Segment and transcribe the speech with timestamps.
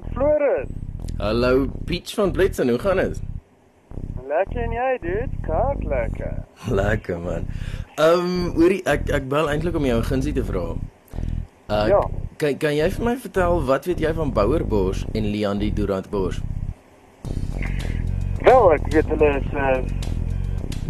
[0.00, 0.68] met Floris.
[1.16, 3.20] Hallo Peach van Blitsen, hoe gaan dit?
[4.28, 5.28] Lekker en jy, dude?
[5.40, 6.32] Kaak lekker.
[6.70, 7.46] Lekker man.
[7.94, 10.64] Ehm, um, hoorie, ek ek bel eintlik om jou 'n gunsie te vra.
[11.70, 12.08] Uh, Ja.
[12.36, 16.40] Kan kan jy vir my vertel wat weet jy van Bouerbos en Leandie Durant Bos?
[18.40, 19.82] Wel, ek weet hulle is 'n uh,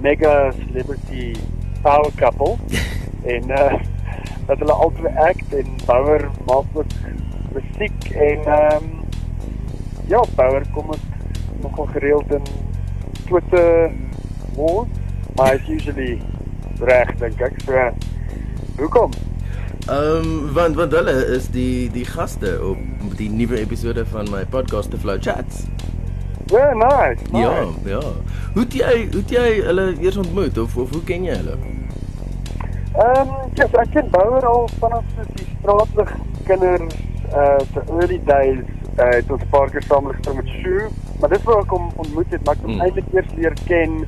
[0.00, 1.36] mega celebrity
[1.82, 2.56] power couple
[3.34, 3.78] en uh
[4.46, 6.86] dat hulle albei act en Bouwer maak ook
[7.56, 8.95] musiek en ehm um,
[10.06, 11.04] ja, Bouwer kom ook
[11.60, 12.42] nogal gereeld in
[13.26, 13.90] Twitter
[14.54, 14.88] wars,
[15.34, 16.20] maar is usually
[16.78, 17.60] reg dink ek.
[17.64, 17.92] So
[18.76, 19.10] hoekom?
[19.86, 24.44] Ehm, um, want want hulle is die die gaste op die nuwe episode van my
[24.44, 25.64] podcast The Flow Chats.
[26.46, 27.22] Ja, nice.
[27.30, 27.38] nice.
[27.38, 28.02] Ja, ja.
[28.52, 31.56] Hoe het jy hoe het jy hulle eers ontmoet of of hoe ken jy hulle?
[32.96, 36.98] Ehm, um, ja, ek ken Bouwer al vanaf soos die straatlig kinders
[37.34, 38.62] uh se early days
[38.98, 40.88] uh het ons 'n paar keer saam gespeel met Shoo,
[41.20, 42.80] maar dis waar ek hom ontmoet het, maar ek het hom Hmm.
[42.80, 44.06] eintlik eers leer ken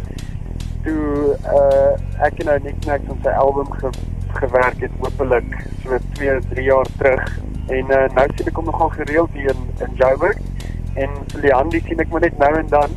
[0.85, 3.91] toe uh ek en nou Nick Nack op sy album ge
[4.39, 7.39] gewerk het hopelik so 2, 3 jaar terug.
[7.69, 10.37] En uh nou sien ek hom nogal gereeld hier in in Joburg
[10.95, 12.91] en vir Leandie sien ek maar net nou en dan.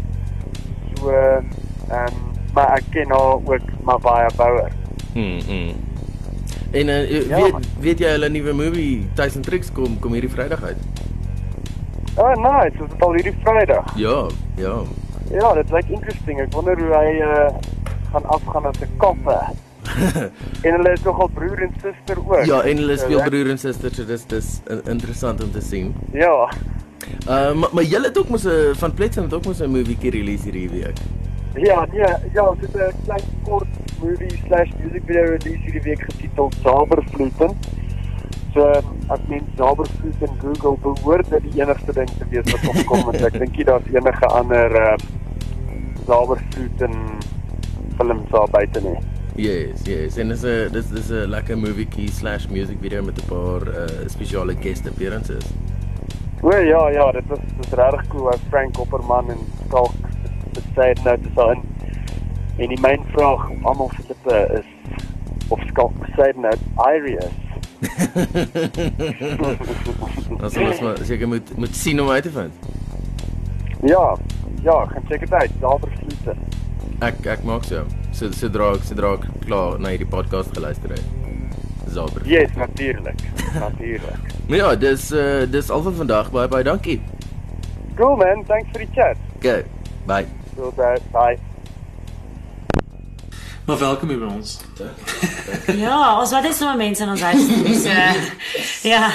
[0.95, 1.45] So ehm
[1.91, 4.71] um, maar ek ken haar ook maar baie Bouwer.
[5.13, 5.39] Hmm.
[5.47, 5.71] hmm.
[6.71, 10.63] En uh, Ja, weet weet jy hulle nuwe movie Tyson Tricks kom kom hierdie Vrydag
[10.63, 10.77] uit?
[12.21, 12.77] Oh, nice.
[12.77, 13.93] Dit is al hierdie Vrydag.
[13.97, 14.17] Ja,
[14.61, 14.75] ja.
[15.31, 16.39] Ja, dit lyk interesting.
[16.43, 17.49] Ek wonder hoe hy uh
[18.11, 19.37] gaan afgaan as 'n koppe.
[20.65, 22.45] en hulle is nogal broer en suster ook.
[22.45, 25.51] Ja, en hulle So, speel ek- broer en suster, so dis dis in- interessant om
[25.51, 25.95] te sien.
[26.13, 26.51] Ja.
[27.29, 29.97] Uh maar, maar julle het ook mos 'n van Pletsen het ook mos 'n movie
[29.97, 30.97] keer release hierdie week.
[31.55, 33.67] Ja, nee, ja, dit is 'n klein kort
[34.01, 37.57] movie slash music video release hierdie week getiteld Zabervloeten.
[38.53, 38.67] So,
[39.07, 43.37] as mens Zabervloeten Google behoort dit die enigste ding te wees wat opkom want ek
[43.39, 45.05] dink nie daar's enige ander ehm
[46.07, 46.95] Zabervloeten
[47.97, 48.97] films daar buite nie.
[49.35, 50.17] Yes, yes.
[50.17, 53.67] En dis 'n dis dis 'n lekker movie key slash music video met 'n paar
[53.67, 55.45] uh spesiale guest appearances.
[56.41, 58.25] O ja, ja, dit was dit is regtig cool.
[58.25, 59.93] Ou Frank Opperman en Skalk
[60.53, 61.63] besê nou te sien.
[62.57, 64.67] En die myn vraag almal se lippe is
[65.47, 66.53] of Skalk besê nou
[66.95, 67.39] Iris.
[70.51, 72.53] Sal ons maar seker moet moet sien om uit te vind.
[73.81, 74.17] ja,
[74.63, 75.51] ja, gaan dit uit.
[75.59, 76.37] Daar versluit.
[77.01, 77.85] Ek ek maak so.
[78.13, 81.03] So sodra ek sodra ek klaar na hierdie podcast geluister het.
[81.91, 82.21] Zaber.
[82.29, 83.19] Yes, natuurlik.
[83.59, 84.29] natuurlik.
[84.61, 86.31] Ja, dis uh dis al vir vandag.
[86.31, 86.99] Baie baie dankie.
[87.97, 89.17] Cool man, thanks vir die chat.
[89.37, 89.63] Okay.
[90.05, 90.25] Bye.
[90.55, 91.37] So that bye.
[93.65, 94.57] Maar welkom hier by ons.
[95.77, 97.45] Ja, ons wat is nou mense in ons huis.
[97.83, 99.11] So ja.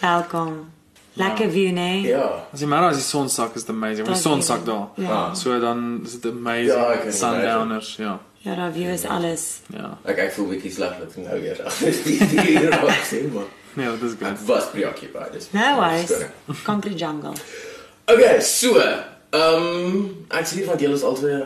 [0.00, 0.70] Welkom.
[1.12, 2.00] Lekker view, nee.
[2.08, 2.26] Ja.
[2.52, 4.06] As jy maar as die son sak is dit amazing.
[4.08, 4.86] Die son sak daar.
[5.00, 5.22] Ja.
[5.38, 6.72] So dan is dit amazing.
[6.72, 8.18] Ja, ek Sundowners, ja.
[8.42, 9.44] Ja, daar view is alles.
[9.72, 9.92] Ja.
[10.08, 11.60] Ek ek voel bietjie sleg dat ek nou weer
[12.06, 13.50] die die raak sien maar.
[13.74, 14.46] Nee, dit is Ek goed.
[14.48, 15.30] was preoccupied.
[15.32, 16.12] Dis No worries.
[16.66, 17.32] Concrete jungle.
[18.10, 21.38] Okay, so, ehm um, ek sien van julle is albei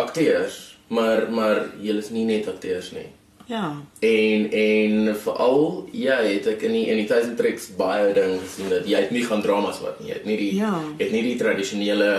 [0.00, 3.06] akteurs, maar maar julle is nie net akteurs nie.
[3.46, 3.74] Ja.
[4.00, 8.70] En en veral ja, het ek in die in die Tyson Tricks baie ding gesien
[8.72, 10.08] dat jy het nie gaan dramas wat nie.
[10.12, 10.72] Jy het nie die Ja.
[10.98, 12.10] het nie die tradisionele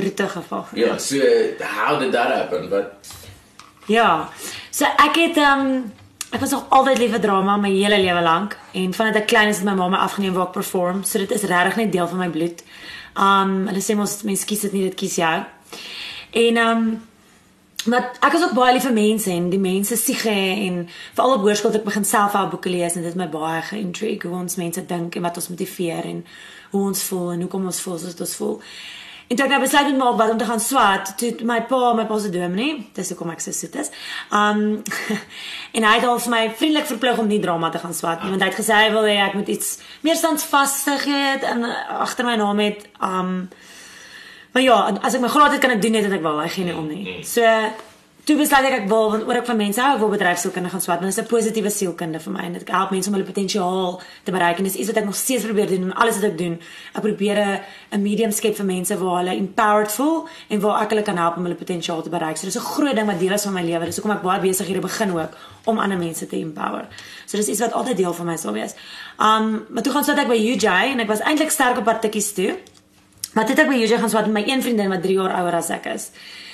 [0.00, 0.70] Roete gevolg.
[0.78, 1.18] ja, so
[1.60, 2.68] how did that happen?
[2.70, 3.10] Wat
[3.88, 4.28] Ja.
[4.70, 5.92] So ek het um,
[6.32, 9.48] ek was nog altyd lief vir drama my hele lewe lank en vandat ek klein
[9.48, 11.04] is het my ma my afgeneem waar ek perform.
[11.04, 12.62] So dit is regtig net deel van my bloed.
[13.18, 15.36] Um hulle sê mos mense kies dit nie, dit kies jou.
[16.32, 16.84] En um
[17.84, 20.82] maar ek is ook baie lief vir mense en die mense siege en
[21.14, 24.28] veral op hoërskool het ek begin self boeke lees en dit het my baie geïntrigue
[24.28, 26.24] hoe ons mense dink en wat ons motiveer en
[26.70, 28.58] hoe ons voel en hoekom ons voel soos ons voel.
[29.30, 31.92] En toe ek nou besluit het maak wat om te gaan swat, toe my pa,
[31.94, 33.92] my pa se dominee, dis hoekom ek so soet is.
[34.34, 34.82] Um
[35.76, 38.32] en hy het al vir my vriendelik verplig om nie drama te gaan swat nie,
[38.34, 41.22] want hy het gesê hy wil hê ek moet iets meer standvastig hê
[41.52, 41.62] en
[42.00, 43.36] agter my naam het um
[44.52, 46.42] Maar ja, as ek my graad het kan ek doen net wat ek wil.
[46.42, 47.20] Ek gee nie om nie.
[47.26, 47.46] So
[48.28, 50.82] toe besluit ek ek wil want oor ek van mense hou, ek wil bedryfsielkunde gaan
[50.84, 54.00] swat, dit is 'n positiewe sielkunde vir my en dit help mense om hulle potensiaal
[54.24, 56.38] te bereik en dis iets wat ek nog steeds probeer doen en alles wat ek
[56.38, 56.60] doen,
[56.94, 57.60] ek probeer
[57.90, 61.36] 'n medium skep vir mense waar hulle empowered voel en waar ek hulle kan help
[61.36, 62.36] om hulle potensiaal te bereik.
[62.36, 63.84] So dis 'n groot ding wat deel is van my lewe.
[63.84, 65.30] Dis hoekom ek baie besig hier begin ook
[65.64, 66.86] om ander mense te empower.
[67.26, 68.74] So dis iets wat altyd deel van my sal wees.
[69.18, 72.32] Um maar toe gaan swat ek by UJ en ek was eintlik sterk op partytjies
[72.32, 72.58] toe.
[73.34, 75.36] Maar dit het ek by UJ gaan swat met my een vriendin wat 3 jaar
[75.40, 76.10] ouer as ek is.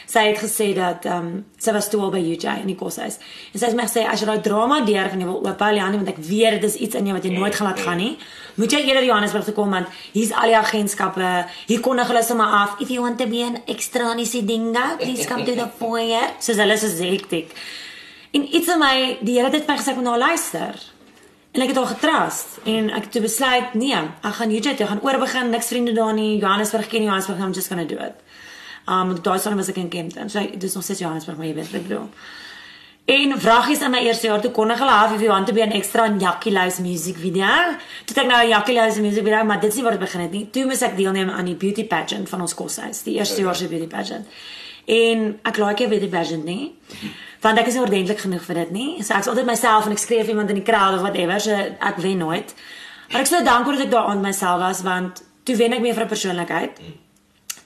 [0.07, 3.19] sy het gesê dat ehm um, sy was toe al by UJ in die koshuis.
[3.53, 5.71] En sy het my gesê as jy daai drama deur van jy wil oop hou
[5.75, 7.99] Janie want ek weet dit is iets in jou wat jy nooit gaan laat gaan
[7.99, 8.13] nie.
[8.55, 11.33] Moet jy eerder Johannesburg toe kom want hier's al die agentskappe.
[11.67, 15.45] Hier kondig hulle sommer af if you want to be an extranisi dinga, please come
[15.45, 16.37] to the foyer.
[16.39, 17.51] Soos hulle so hektiek.
[18.31, 20.96] En iets in my die Here het my gesê ek moet na haar luister.
[21.57, 24.87] En ek het haar getrust en ek het toe besluit nee, ek gaan UJ toe
[24.91, 28.03] gaan oorbegin, niks vriende daar nie, Johannesburg ken nie, Johannesburg, I'm just going to do
[28.05, 28.19] it.
[28.85, 30.29] Um op daai stadium was ek in Kempton.
[30.29, 32.11] So ek dis nog steeds Johannesburg, maar jy weet wat ek bedoel.
[33.17, 35.65] En vragies in my eerste jaar toe kondig hulle af if you want to be
[35.65, 37.49] an extra in Jackie Lou's music video.
[38.05, 40.37] Toe ek nou Jackie Lou's music video, maar dit is nie waar dit begin het
[40.37, 40.45] nie.
[40.53, 43.71] Toe moes ek deelneem aan die beauty pageant van ons koshuis, die eerste jaar se
[43.73, 44.29] beauty pageant.
[44.87, 46.75] En ek like nie beauty pageant nie.
[47.43, 48.91] Want ek is ordentlik genoeg vir dit nie.
[49.03, 51.99] So ek's altyd myself en ek skreef iemand in die crowd of whatever, so ek
[52.03, 52.55] wen nooit.
[53.11, 55.95] Maar ek sou dankbaar dat ek daar aan myself was want toe wen ek meer
[55.95, 56.81] vir 'n persoonlikheid.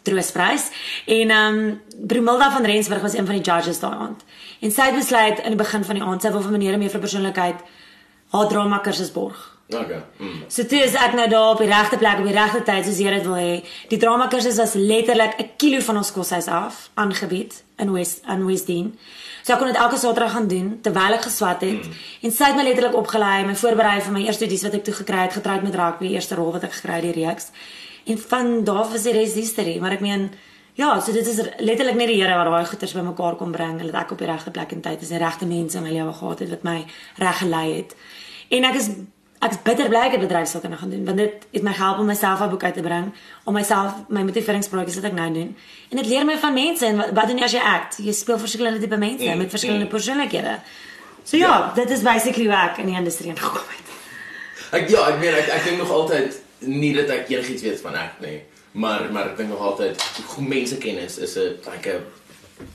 [0.03, 0.71] Troostprys
[1.07, 4.25] en ehm um, Brumilda van Rensburg was een van die judges daai aand.
[4.61, 6.91] En sy het besluit in die begin van die aand sy wil vir meneer meer
[6.91, 7.61] vir persoonlikheid
[8.31, 9.60] haar drama kursus borg.
[9.71, 10.03] Okay.
[10.19, 10.45] Mm.
[10.49, 12.99] So toe is ek nou daar op die regte plek op die regte tyd soos
[12.99, 13.57] jy dit wil hê.
[13.93, 18.47] Die drama kursus was letterlik 'n kilo van ons koshuis af aangebied in West in
[18.47, 18.91] Westdene.
[19.43, 21.93] So ek kon dit elke Saterdag gaan doen terwyl ek geswat het mm.
[22.23, 24.95] en sy het my letterlik opgelei, my voorberei vir my eerste studies wat ek toe
[24.95, 27.51] gekry het, getroud met rugby, eerste rol wat ek gekry het die reeks.
[28.07, 30.31] En van daar was die res history, maar ek meen
[30.75, 33.87] ja, so dit is letterlik net die Here wat daai goeters bymekaar kom bring en
[33.87, 36.13] dat ek op die regte plek en tyd is en regte mense in my lewe
[36.13, 36.77] gehad het wat my
[37.21, 37.97] reg gelei het.
[38.51, 38.89] En ek is
[39.41, 42.07] ek is bitter bly ek het bedryfsake gaan doen want dit het my gehelp om
[42.07, 43.13] myself op boek uit te bring,
[43.45, 45.57] om myself my motiveringsprojekte wat ek nou doen.
[45.91, 47.97] En dit leer my van mense en wat, wat doen jy as jy act?
[48.05, 49.91] Jy speel verskillende tipe mense Mm, met verskillende mm.
[49.91, 50.59] persoonlikhede.
[51.25, 51.73] So ja, Ja.
[51.75, 53.89] dit is basically hoe ek in die industrie ingekom het.
[54.71, 57.95] Ek ja, ek meen ek ek dink nog altyd nie dat ek enigiets weet van
[57.95, 58.43] ek nie,
[58.73, 60.03] maar maar ek dink nog altyd
[60.37, 62.03] hoe mense kennis is 'n like 'n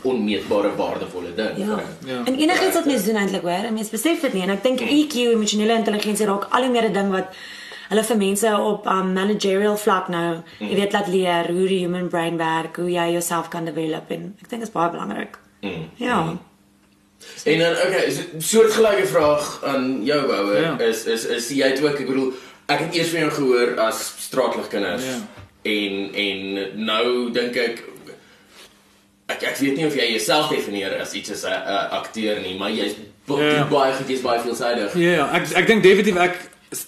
[0.04, 1.58] onmeetbare waardevolle ding.
[1.58, 1.76] Ja.
[1.76, 2.22] 'n- Ja.
[2.26, 4.80] En enigiets wat mens doen eintlik hoor, en mens besef dit nie en ek dink
[4.82, 7.28] EQ, emosionele intelligensie raak al hoe meer 'n ding wat
[7.90, 12.08] hulle vir mense op um, managerial vlak nou, jy weet laat leer hoe die human
[12.08, 15.38] brain werk, hoe jy jouself kan develop en ek dink dit is baie belangrik.
[15.62, 15.90] Mm.
[15.96, 16.36] Ja.
[17.46, 20.80] En dan okay, so soortgelyke vraag aan jou Bouwer Ja.
[20.80, 22.34] is is is jy het ook ek bedoel
[22.68, 25.18] ek het eers van jou gehoor as straatligkinders Ja.
[25.62, 27.84] en en nou dink ek
[29.36, 32.58] ek ek weet nie of jy jouself definieer as iets as 'n 'n akteur nie,
[32.58, 32.96] maar jy's
[33.28, 33.60] ba- Ja.
[33.64, 34.94] doen baie goed, jy's baie veelsidig.
[34.96, 36.36] Ja, ja, ek ek dink definitief ek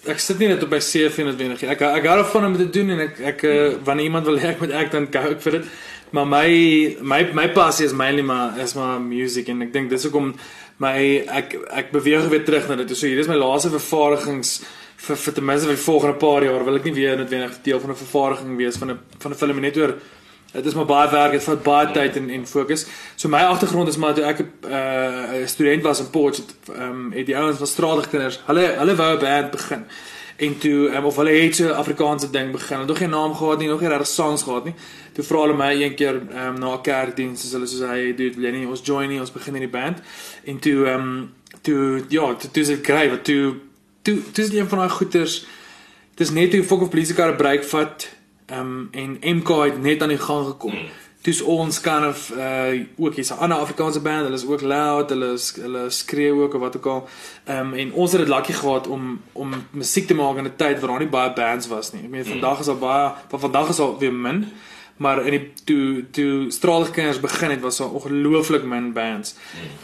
[0.07, 1.69] ek sit nie net op my CV noodwendig nie.
[1.71, 4.37] Ek ek hou daarvan om dit te doen en ek ek uh, wanneer iemand wil
[4.39, 5.65] hê ek moet ek dan gou vir dit.
[6.11, 10.03] Maar my my my passie is mainly maar is maar music en ek dink dis
[10.03, 10.35] hoekom
[10.79, 12.97] my ek ek beweeg weer terug na dit.
[12.97, 14.61] So hier is my laaste vervaardigings
[14.97, 17.79] vir vir ten minste vir die volgende paar jaar wil ek nie weer noodwendig deel
[17.79, 19.93] van 'n vervaardiging wees van 'n van 'n film net oor
[20.51, 22.85] Dit is maar baie werk, dit vat baie tyd en en fokus.
[23.15, 27.11] So my agtergrond is maar toe ek 'n uh, student was in Port, ehm um,
[27.11, 29.85] het die ouens van straatligkinders, hulle hulle wou 'n band begin.
[30.37, 32.77] En toe um, of hulle het so 'n Afrikaanse ding begin.
[32.77, 34.75] Hulle het nog geen naam gehad nie, nog nie regtig songs gehad nie.
[35.13, 38.35] Toe vra hulle my een keer um, na 'n kerkdiens, soos hulle soos hy dude,
[38.35, 39.97] wil jy nie ons join nie, ons begin in die band.
[40.43, 43.55] En toe ehm um, toe ja, toe toe is dit kry wat toe
[44.01, 45.45] toe toe is dit een van daai goeters
[46.17, 48.09] Dis net hoe Fok of Police kar 'n break vat
[48.51, 50.73] um, en MK het net aan die gang gekom.
[50.73, 50.89] Mm.
[51.21, 55.09] Toe's ons kind of uh ook hier's 'n ander Afrikaanse band, hulle is ook loud,
[55.09, 57.07] hulle is, hulle skreeu ook of wat ook al.
[57.45, 60.79] Um en ons het dit lucky gehad om om musiek te maak in 'n tyd
[60.79, 62.03] waar daar nie baie bands was nie.
[62.03, 64.51] Ek meen vandag is daar baie, van vandag is daar weer min.
[64.97, 69.35] Maar in die toe toe Straalkinders begin het was daar ongelooflik min bands.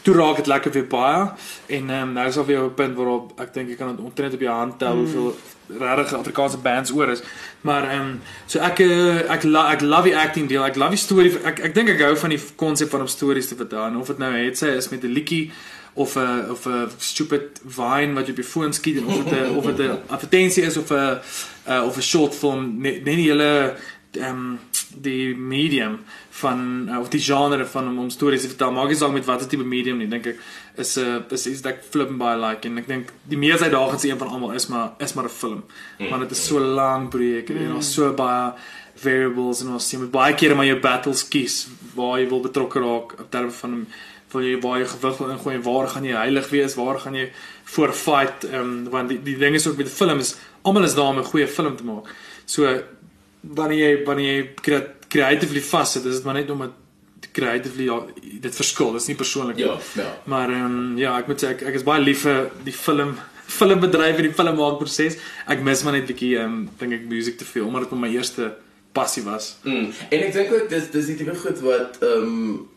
[0.01, 1.32] Toe raak dit lekker weer baie
[1.65, 4.05] en ehm um, nou is daar weer 'n punt waarop ek dink jy kan dit
[4.05, 5.36] omtrent op jou hand tel hoeveel
[5.67, 7.22] regtig Afrikaanse bands oor is.
[7.62, 10.65] Maar ehm um, so ek eh, ek lo ek love die acting deel.
[10.65, 11.38] Ek love die storie.
[11.43, 14.08] Ek ek dink ek hou van die konsep van om stories te vertel en of
[14.08, 15.51] dit nou het sy is met 'n liedjie
[15.93, 19.34] of 'n of 'n stupid vine wat jy op jou foon skiet en of dit
[19.34, 21.20] 'n of dit 'n advertensie is of 'n
[21.70, 23.75] uh, of 'n short film net net die hele
[24.17, 24.60] ehm um,
[24.96, 28.98] die medium van uh, of die genre van om, om stories te vertel maak nie
[29.00, 30.39] saak met watter tipe medium nie dink ek
[30.77, 33.62] is 'n uh, is iets dat ek flipping baie like en ek dink die mees
[33.62, 35.63] uitdagendste een van almal is maar is maar 'n film.
[35.98, 38.53] Want dit is so lank projek en daar's so baie
[38.96, 42.79] variables en ons jy moet baie kere maar jou battles kies waar jy wil betrokke
[42.79, 43.88] raak op terme van
[44.34, 47.15] wil jy waar jy gewig wil ingooi en waar gaan jy heilig wees waar gaan
[47.15, 47.27] jy
[47.75, 50.96] voor fight um, want die die ding is ook met die film is almal is
[50.96, 52.10] daar om 'n goeie film te maak.
[52.46, 52.84] So
[53.43, 58.00] wanneer jy wanneer jy crea- creatively vassit is dit maar net om dit creatively ja,
[58.41, 60.09] dit verskil dis nie persoonlik nie Ja, ja.
[60.25, 63.15] maar ehm um, ja ek moet sê ek, ek is baie lief vir die film
[63.59, 67.45] filmbedryf en die filmmaakproses ek mis maar net bietjie ehm um, dink ek musiek te
[67.45, 68.53] veel omdat dit my eerste
[68.93, 69.89] passie was Mm.
[70.09, 72.69] En ek dink ook dis dis die tipe goed wat ehm um,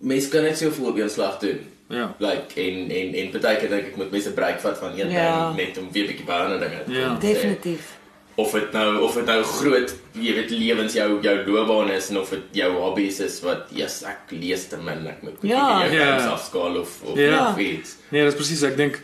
[0.00, 1.58] mense kan net soveel op een slag doen.
[1.90, 2.14] Ja.
[2.22, 5.52] Like en en en baie keer dink ek moet mense breek vat van een Ja.
[5.54, 7.14] ding net om weer 'n bietjie by ander dinge te Ja.
[7.20, 7.97] Definitief.
[8.38, 12.18] Of dit nou of dit nou groot, jy weet lewens jou jou loopbaan is en
[12.20, 15.82] of dit jou hobbies is wat yes, ek lees te min, ek moet Ja.
[15.82, 16.04] jou Ja.
[16.18, 16.26] ja.
[16.36, 17.50] afskaal of of Ja.
[17.50, 17.96] of iets.
[18.10, 18.62] Nee, dis presies.
[18.62, 19.00] Ek dink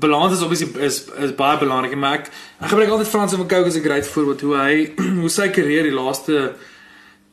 [0.00, 2.30] balans is obviously is is baie belangrik, maar ek
[2.62, 5.82] ek gebruik altyd Frans van Cooke as 'n great voorbeeld hoe hy hoe sy karier
[5.82, 6.54] die laaste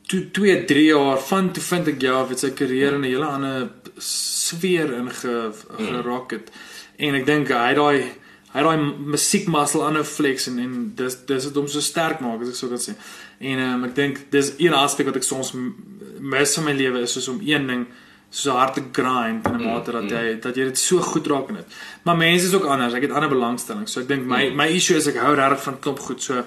[0.08, 3.68] 2 3 jaar van toe vind ek ja, het sy karier in 'n hele ander
[3.98, 6.50] sfeer inge geraak het.
[6.98, 8.04] En ek dink hy daai
[8.52, 12.42] hy het daai musiekmuscle aanhou flex en en dis dis het hom so sterk maak
[12.42, 12.94] as ek so kan sê.
[13.40, 17.12] En um, ek dink dis een aspek wat ek soms mis in my lewe is
[17.16, 17.86] soos om een ding
[18.30, 21.48] so hard te grind in 'n mate dat jy dat jy dit so goed raak
[21.48, 21.76] in dit.
[22.02, 22.94] Maar mense is ook anders.
[22.94, 23.92] Ek het ander belangstellings.
[23.92, 26.22] So ek dink my my issue is ek hou regtig van klop goed.
[26.22, 26.44] So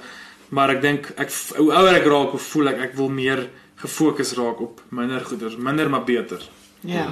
[0.50, 4.34] maar ek dink ek hoe ouer ek raak, hoe voel ek ek wil meer gefokus
[4.34, 6.42] raak op minder goeders, minder maar beter.
[6.82, 7.08] Ja.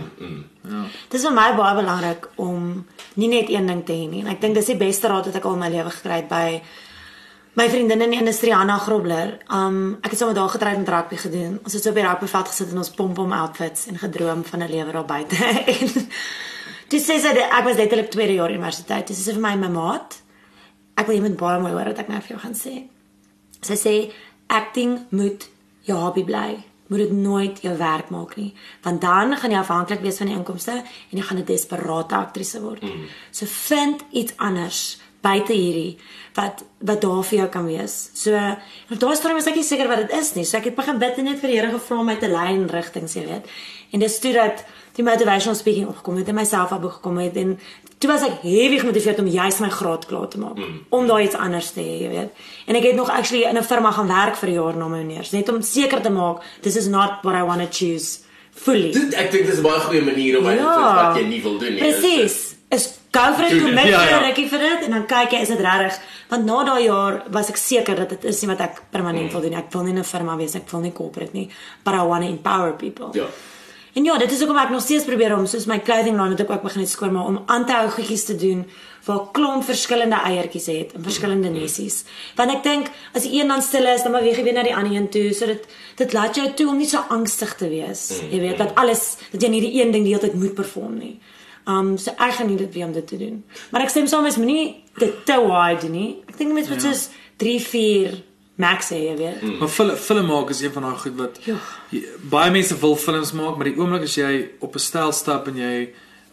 [0.64, 0.84] Ja.
[1.10, 2.86] Dis vir my baie belangrik om
[3.22, 4.22] nie net een ding te hê nie.
[4.26, 6.30] En ek dink dis die beste raad wat ek al in my lewe gekry het
[6.30, 6.62] by
[7.60, 9.36] my vriendin in die industrie Anna Grobler.
[9.54, 11.60] Um ek het sommer daar getrek met rugby gedoen.
[11.64, 14.72] Ons het so op die rugbyveld gesit in ons pom-pom outfits en gedroom van 'n
[14.72, 15.36] lewe daar buite.
[15.74, 16.08] en
[16.90, 19.08] dis sê sy ek was letterlik tweede jaar universiteit.
[19.08, 20.22] Dis sê vir my my maat.
[20.96, 22.84] Ek wil moet baie mooi hoor wat ek nou vir jou gaan sê.
[23.62, 24.12] Sy sê
[24.48, 25.50] acting moet
[25.86, 26.69] jou hobby bly.
[26.90, 30.36] Moet dit nooit jou werk maak nie, want dan gaan jy afhanklik wees van die
[30.36, 32.82] inkomste en jy gaan 'n desperate aktrise word.
[32.82, 33.06] Mm.
[33.32, 35.98] So vind iets anders buite hierdie
[36.38, 37.96] wat wat daar vir jou kan wees.
[38.16, 40.46] So daar staan ek is nie seker wat dit is nie.
[40.46, 42.54] So ek het begin bid en net vir die Here gevra om my te lei
[42.54, 43.50] in rigtings, jy weet.
[43.92, 44.64] En dis toe dat
[44.96, 47.58] die motivational speaking opgekom het en myself op gekom het en
[48.00, 50.86] toe was ek heavy gemotiveerd om juis my graad klaar te maak mm.
[50.96, 52.46] om daar iets anders te hê, jy weet.
[52.66, 55.02] En ek het nog actually in 'n firma gaan werk vir 'n jaar na my
[55.04, 58.20] honeurs, net om seker te maak this is not what I want to choose
[58.52, 58.92] fully.
[58.92, 61.42] Dit ek dink dis 'n baie goeie manier om uit te vind wat jy nie
[61.42, 61.80] wil doen nie.
[61.80, 62.56] Presies.
[62.70, 63.68] Is go vir dit, Doen dit.
[63.68, 64.20] commit Ja, vir ja.
[64.20, 67.24] 'n rukkie vir dit en dan kyk jy is dit regtig want na daai jaar
[67.30, 69.54] was ek seker dat dit is nie wat ek permanent wil doen.
[69.54, 71.50] Ek wil nie 'n firma wees, ek wil nie corporate nie,
[71.84, 73.10] but I want to empower people.
[73.14, 73.26] Ja.
[73.94, 76.44] En ja, dit is hoekom ek nog steeds probeer om soos my clothing line het
[76.44, 78.66] ek ook begin het skoon maar om aan te hou goedjies te doen
[79.06, 82.04] waar klomp verskillende eiertjies het en verskillende nessies.
[82.38, 84.76] Want ek dink as die een dan stil is, dan beweeg jy weer na die
[84.76, 85.66] ander een toe, so dit
[85.98, 88.22] dit laat jou toe om nie so angstig te wees.
[88.30, 90.98] Jy weet dat alles dat jy nie die een ding die hele tyd moet perform
[91.02, 91.16] nie.
[91.70, 93.44] Um so ek gaan nie dit weer om dit te doen.
[93.72, 96.10] Maar ek stem saam is moenie dit te wide doen nie.
[96.30, 96.92] Ek dink mense moet Ja.
[96.94, 98.24] soos 3, 4
[98.60, 99.44] max hê, jy weet.
[99.60, 101.56] Maar film film maak is een van daai goed wat Ja.
[102.30, 105.56] baie mense wil films maak, maar die oomblik as jy op 'n stel stap en
[105.58, 105.90] jy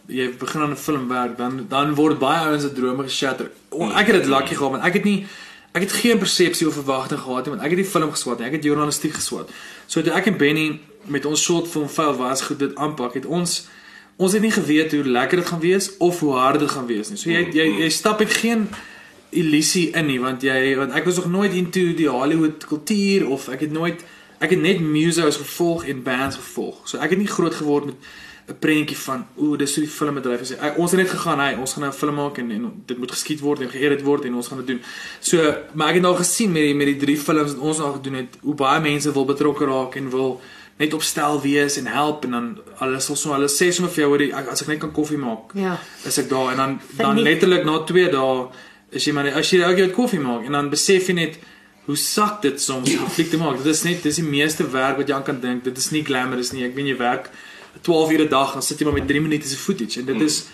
[0.07, 3.51] jy begin aan 'n film werk, dan dan word baie ouens se drome geshatter.
[3.69, 5.25] O, Ek het dit lucky gehad want ek het nie
[5.73, 8.51] ek het geen persepsie of verwagting gehad nie want ek het nie film geswat ek
[8.51, 9.49] het journalistiek geswat.
[9.85, 13.25] So toe ek en Benny met ons short film file was goed dit aanpak, het
[13.25, 13.67] ons
[14.17, 17.09] ons het nie geweet hoe lekker dit gaan wees of hoe hard dit gaan wees
[17.09, 17.17] nie.
[17.17, 18.67] So jy jy jy stap met geen
[19.29, 23.49] illusie in nie want jy want ek was nog nooit into die Hollywood kultuur of
[23.49, 24.03] ek het nooit
[24.39, 26.83] ek het net musos gevolg en bands gevolg.
[26.85, 27.95] So ek het nie groot geword met
[28.47, 30.51] 'n prentjie van ooh dis hoe die filmbedryf is.
[30.55, 32.97] Ek, ons het net gegaan, hey, ons gaan nou 'n film maak en, en dit
[32.97, 34.81] moet geskiet word en geëdit word en ons gaan dit doen.
[35.19, 35.37] So
[35.73, 38.13] maar ek het nou gesien met die met die drie films wat ons al gedoen
[38.13, 40.41] het, hoe baie mense wil betrokke raak en wil
[40.77, 44.03] net op stel wees en help en dan alles sal so hulle sê sommer vir
[44.03, 45.79] jou hoor as ek net kan koffie maak Ja.
[46.05, 48.47] is ek daar en dan dan letterlik na 2 dae
[48.91, 51.39] is jy maar as jy ook jou koffie maak en dan besef jy net
[51.87, 53.61] hoe sak dit soms om fliek te maak.
[53.63, 55.63] Dit is net dis die meeste werk wat jy aan kan dink.
[55.63, 56.65] Dit is nie glamorous nie.
[56.67, 57.29] Ek weet jy werk
[57.81, 60.21] 12 ure 'n dag dan sit jy maar met 3 minute se footage en dit
[60.21, 60.47] is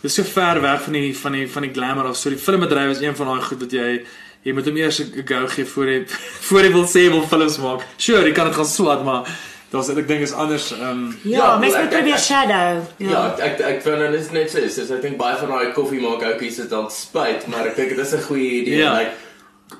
[0.00, 2.38] dit is so ver weg van die van die van die glamour of so die
[2.38, 4.04] filmbedryf is een van daai goed wat jy
[4.44, 6.06] jy moet hom eers 'n go gee voor jy
[6.48, 7.86] voor jy wil sê wil films maak.
[7.96, 9.28] Sure, jy kan dit gaan swat, maar
[9.70, 12.20] daar's ek dink is anders ehm um, Ja, Ja, mense ek- moet ek- probeer ek-
[12.20, 12.82] shadow.
[12.98, 14.68] Ja, ek ek vind dit is net so.
[14.84, 17.88] So ek dink baie van daai koffie maak ouetjies is dalk spyt, maar ek dink
[17.88, 18.76] dit is 'n goeie idee.
[18.78, 18.92] Ja.
[18.98, 19.12] Like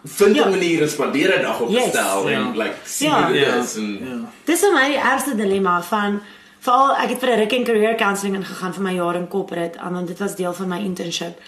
[0.05, 0.49] vind 'n Ja.
[0.49, 1.89] manier om spandeer 'n dag op Yes.
[1.91, 2.65] stel en Ja.
[2.65, 3.25] like sien Ja.
[3.25, 4.29] hoe dit ja, is en ja.
[4.45, 6.21] Dis vir my die ergste dilemma van
[6.61, 9.79] veral ek het vir 'n ruk in career counselling ingegaan vir my jaar in corporate,
[9.91, 11.39] want dit was deel van my internship.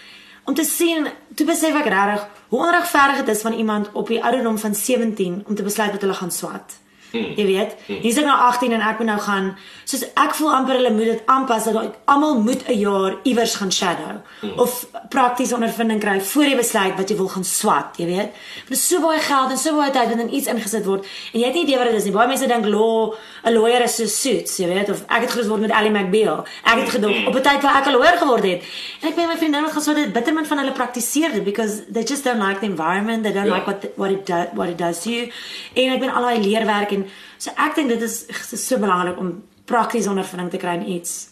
[0.45, 1.07] Om te sien,
[1.37, 5.45] toe besef ek regtig hoe onregverdig dit is van iemand op die ouderdom van 17
[5.47, 6.81] om te besluit wat hulle gaan swat.
[7.13, 7.35] Mm.
[7.37, 10.79] Jy weet, hier's ek nou 18 en ek moet nou gaan soos ek voel amper
[10.79, 14.59] hulle moet dit aanpas dat almal moet 'n jaar iewers gaan shadow mm.
[14.59, 18.31] of praktiese ondervinding kry voor jy besluit wat jy wil gaan swat, jy weet.
[18.69, 21.47] Is so baie geld en so baie tyd wat in iets ingesit word en jy
[21.47, 22.13] het nie idee wat dit is nie.
[22.13, 23.15] Baie mense dink law,
[23.45, 26.47] 'n lawyer is so suits, jy weet, of ek het groot geword met Ally McBeal.
[26.65, 28.63] Ek het gedog op 'n tyd waar ek 'n lawyer geword het.
[29.03, 32.03] En ek weet my vriendin wat gesê dit bittermin van hulle praktiseer dit because they
[32.03, 33.55] just don't like the environment, they don't Ja.
[33.55, 35.31] like what what it does what it does to you.
[35.75, 37.02] En ek ben al daai leerwerk en
[37.39, 40.89] so ek dink dit is dit is so belangrik om prakties ondervinding te kry in
[40.91, 41.29] iets.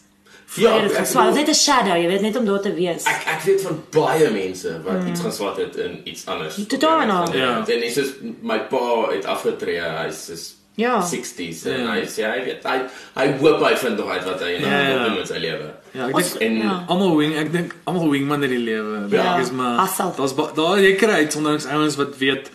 [0.55, 3.03] Ja, dit ek bedoel- Dit is 'n shadow, jy weet net om daar te wees.
[3.07, 6.55] Ek ek weet van baie mense wat iets gaan swat het in iets anders.
[6.67, 7.35] Totaal en al.
[7.35, 7.57] Ja.
[7.57, 8.09] En dis is
[8.41, 11.01] my pa het afgetree, hy's is Ja.
[11.01, 11.91] 60s en Ja.
[11.93, 12.81] hy sê hy weet hy
[13.15, 15.13] hy hoop hy vind nog uit wat hy nou Ja, ja.
[15.13, 15.73] met sy lewe.
[15.93, 16.83] Ja, ek dink En ja.
[16.87, 19.07] almal wing, ek dink almal wingman in die lewe.
[19.09, 19.35] Ja.
[19.35, 19.77] Ek is maar
[20.17, 22.49] daar's daar jy kry uitsonderings ouens wat weet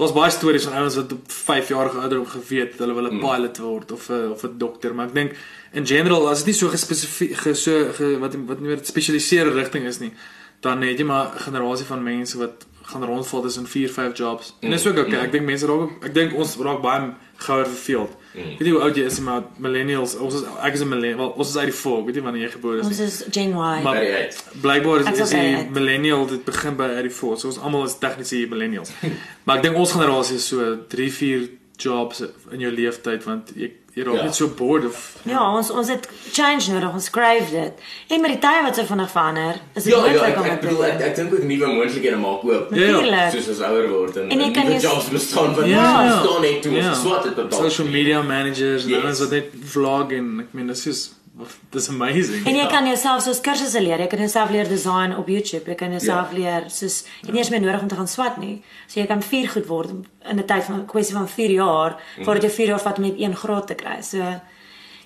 [0.00, 3.20] Daar's baie stories van ouens wat op 5 jarige ouderdom geweet hulle wil 'n Hmm.
[3.20, 5.32] pilot word of 'n of 'n dokter, maar ek dink
[5.72, 9.50] in general as dit nie so gespesifiek ge, so ge, wat wat nie meer spesialiseerde
[9.52, 10.12] rigting is nie,
[10.60, 14.54] dan het jy maar 'n generasie van mense wat gaan rondval tussen 4, 5 jobs.
[14.60, 15.04] En dis ook Hmm.
[15.06, 15.20] okay.
[15.24, 18.10] Ek dink mense raak ook- ek dink ons raak baie gouer verveeld.
[18.32, 18.56] Hmm.
[18.58, 21.32] Weet jy hoe oud jy is, maar millennials, ons is ek is 'n millennial, wel,
[21.42, 22.86] ons is uit die voor, weet jy wanneer jy gebore is.
[22.86, 23.82] Ons is Gen Y.
[23.82, 24.34] Maar-.
[24.62, 27.38] Blykbaar Ek is, is die millennial dit begin by uit die voor.
[27.38, 28.92] So ons almal is tegnies die millennials.
[29.44, 31.48] maar ek dink ons generasie is so 3, 4
[31.80, 34.22] jobs in jou leeftyd want jy jy raak Ja.
[34.24, 37.72] net so bored of Ja, ons ons het change nodig, ons skryf dit.
[38.08, 40.44] En met die tye wat so vinnig verander, is dit Ja, ja, moontlik ek om
[40.44, 41.06] ek dit te bedoel ek, doen.
[41.08, 42.68] ek dink ook nuwe moontlikhede maak oop.
[42.74, 42.90] Ja, ja.
[42.92, 43.30] Natuurlijk.
[43.32, 46.20] Soos ons ouer word en, En jy kan jou- jobs bestaan wat Ja, ja.
[46.20, 46.92] bestaan net toe ons Ja.
[46.94, 49.02] geswat het op social media managers en Yes.
[49.02, 51.10] ouens wat net vlog en ek meen dis is
[51.70, 52.46] dis amazing.
[52.46, 53.98] En jy kan jouself soos kursusse leer.
[54.00, 55.66] Jy kan jouself leer design op YouTube.
[55.66, 56.38] Jy kan jouself Ja.
[56.38, 58.62] leer soos jy het nie eens meer nodig om te gaan swat nie.
[58.86, 59.90] So jy kan vier goed word
[60.30, 62.24] in 'n tyd van 'n kwessie van 4 jaar Mhm.
[62.24, 64.00] voordat jy 4 jaar vat om net een graad te kry.
[64.02, 64.16] So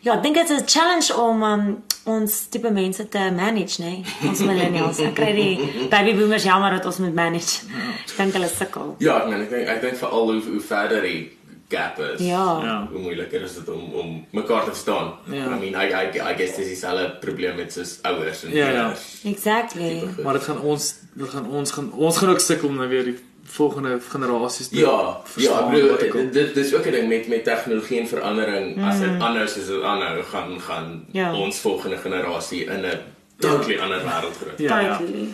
[0.01, 4.05] ja, ek dink dit is 'n challenge om um, ons tipe mense te manage, nee.
[4.29, 4.99] Ons millennials.
[4.99, 7.63] Ek kry die baby boomers jammer dat ons moet manage.
[8.11, 8.95] Ek dink hulle sukkel.
[8.99, 11.31] Ja, ek meen ek dink ek dink veral hoe hoe verder die
[11.77, 12.21] gap is.
[12.21, 12.61] Ja.
[12.63, 12.89] Ja.
[12.91, 15.13] Hoe moeiliker is dit om om mekaar te verstaan.
[15.31, 15.45] Ja.
[15.45, 18.93] I mean I I I guess dis dieselfde probleem met soos ouers en Ja, ja.
[19.25, 20.09] Exactly.
[20.23, 23.05] Maar dit gaan ons dit gaan ons gaan ons gaan ook sukkel om nou weer
[23.05, 27.29] die volgende generasies te Ja, ja, bedoel ek dit dit dis ook 'n ding met
[27.29, 28.85] met tegnologie en verandering.
[28.85, 29.01] As Mm.
[29.13, 31.35] dit anders is as aanhou, gaan gaan Ja.
[31.37, 32.99] ons volgende generasie in 'n
[33.39, 34.55] totally ander wêreld groei.
[34.57, 34.97] Ja, ja.
[34.99, 35.29] Totally.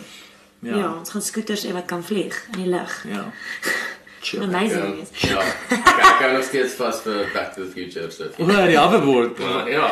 [0.59, 0.75] Ja.
[0.77, 3.05] Ja, ons gaan skooters hê wat kan vlieg in die lug.
[3.07, 3.31] Ja.
[4.21, 4.43] Chill.
[4.43, 5.39] Amazing Ja, ja.
[5.69, 8.29] Ek ek hou nog steeds vas vir Back to the Future so.
[8.37, 9.39] Hoe die hoverboard.
[9.39, 9.89] Maar ja,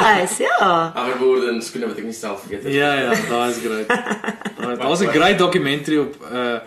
[0.00, 0.92] Nice, ja.
[0.94, 2.72] hoverboard en skoene wat ek nie self vergeet het.
[2.74, 3.88] Ja ja, daai is great.
[4.60, 6.58] Daar daar's 'n great documentary op uh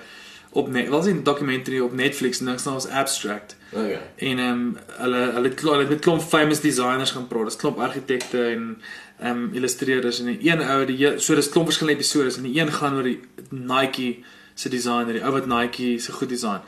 [0.58, 3.56] op net, wat is 'n documentary op Netflix niks nou as abstract.
[3.72, 4.00] Okay.
[4.16, 7.44] En ehm um, hulle hulle het hulle het met klomp famous designers gaan praat.
[7.46, 8.82] Dis klomp argitekte en
[9.20, 12.62] ehm um, illustreerders en die een ou die so dis klomp verskillende episodes en die
[12.62, 14.16] een gaan oor die Nike
[14.54, 16.62] se designer, die ou wat Nike se goed design.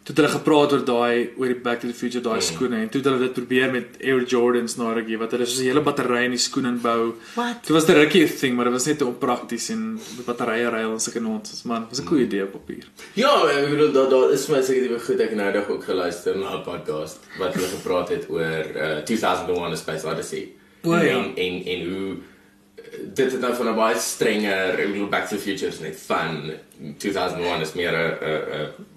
[0.00, 2.88] Toe het hulle gepraat oor daai oor die Back to the Future daai skoene en
[2.88, 5.82] toe het hulle dit probeer met Air Jordans na rukkie wat hulle soos 'n hele
[5.84, 7.16] battery in die skoen inbou.
[7.36, 10.80] Dit was 'n rukkie thing, maar dit was net te onprakties en met batterye ry
[10.88, 11.86] en sulke nonsens man.
[11.90, 12.84] Was 'n goeie idee op papier.
[13.14, 16.36] Ja, ek bedoel daar daar is my seker tipe goed ek nou dag ook geluister
[16.36, 20.48] na 'n podcast wat hulle gepraat het oor uh, 2001 A Space Odyssey.
[20.82, 21.00] O, ja.
[21.00, 25.28] En en en hoe uh, dit het nou van 'n baie strenger, ek bedoel Back
[25.28, 26.52] to the Future is net fun.
[26.96, 28.88] 2001 is meer 'n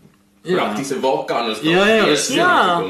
[0.43, 0.63] 'n 'n Ja.
[0.63, 2.83] praktiese vulkaan as Ja, ja, dis- Ja.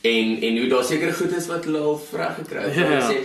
[0.00, 2.74] En en hoe daar sekere goed is wat hulle al reg gekry het.
[2.74, 3.10] Ja, ja.
[3.10, 3.16] sê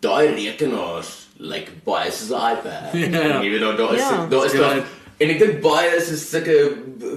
[0.00, 2.92] daai rekenaars lyk like, baie soos 'n iPad.
[3.12, 3.42] Ja, ja.
[3.42, 4.26] Jy weet daar daar is Ja.
[4.30, 4.58] daar is Ja.
[4.58, 4.84] daar
[5.20, 6.72] En ek dink baie is is sulke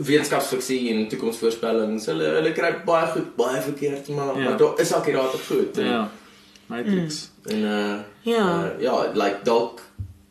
[0.06, 2.06] wetenskapsfiksie en toekomsvoorspellings.
[2.06, 4.44] Hulle hulle kry baie goed, baie verkeerd, maar, Ja.
[4.44, 5.78] maar daar is akkurate goed.
[5.78, 6.10] En, Ja.
[6.66, 7.30] Matrix.
[7.46, 8.64] en uh Ja.
[8.78, 9.82] uh, ja, like dalk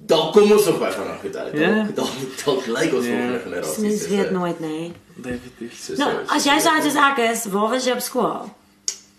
[0.07, 1.53] dalk kom ons nog by van goed uit.
[1.59, 1.69] Ja.
[1.69, 2.11] Dalk dalk
[2.45, 3.13] dalk lyk ons Ja.
[3.13, 3.83] volgende generasie.
[3.83, 4.93] Mens weet nooit nee.
[5.15, 5.75] Definitief.
[5.81, 8.51] So, Nou, as jy so oud as ek is, waar was jy op skool?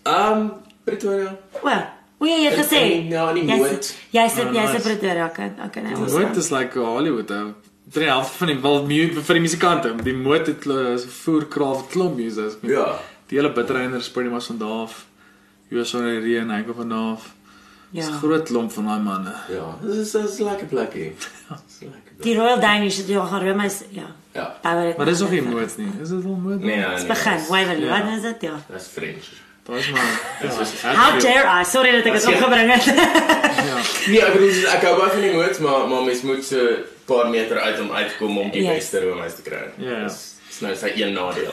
[0.03, 0.51] Um
[0.83, 1.37] Pretoria.
[1.63, 1.83] Wel,
[2.17, 3.09] hoe jy het gesê?
[3.09, 3.67] ja, in die Jy moed.
[3.85, 5.95] sit- Jy sit Oh, jy sit Pretoria, okay, okay, nee.
[5.95, 7.31] ons- Moot is like Hollywood.
[7.31, 7.53] ou.
[7.91, 8.85] Drie helfte van die wel
[9.21, 9.95] vir die musikante.
[10.03, 12.57] Die moot het is 'n voerkraal klomp music.
[12.61, 12.99] Ja.
[13.27, 15.05] Die hele bitreiner spring maar van daar af.
[15.71, 16.89] US on die reën, hy kom van
[17.91, 17.97] af.
[17.99, 18.17] Dis 'n Ja.
[18.17, 19.33] groot klomp van daai manne.
[19.49, 21.15] Ja, dis is dis is lekker plekkie.
[21.67, 22.11] Dis lekker.
[22.15, 22.23] plek.
[22.23, 24.07] Die Royal Danish het jy gaan Rome is ja.
[24.33, 24.57] Ja.
[24.61, 25.53] Power Maar dis nog nie nou.
[25.55, 25.91] moot nie.
[26.01, 26.59] Is dit wel moot?
[26.59, 26.95] Nee, nee.
[26.95, 27.37] Dis begin.
[27.37, 28.03] dis- Waverley, ja.
[28.03, 28.55] wat is dit ja?
[28.73, 29.25] Dis French.
[29.63, 30.21] Daar's maar.
[30.41, 31.65] Dis is- Ja, How dare I?
[31.65, 32.85] Sorry dat ek dit opgebring het.
[34.11, 36.77] Nee, ek bedoel ek hou baie van die moed, maar maar mens moet so 'n
[37.05, 38.73] paar meter uit om uit te kom om die Yes.
[38.75, 39.63] beste roomys te kry.
[39.77, 40.03] Ja, ja.
[40.07, 41.51] Dis dis nou sy een nadeel.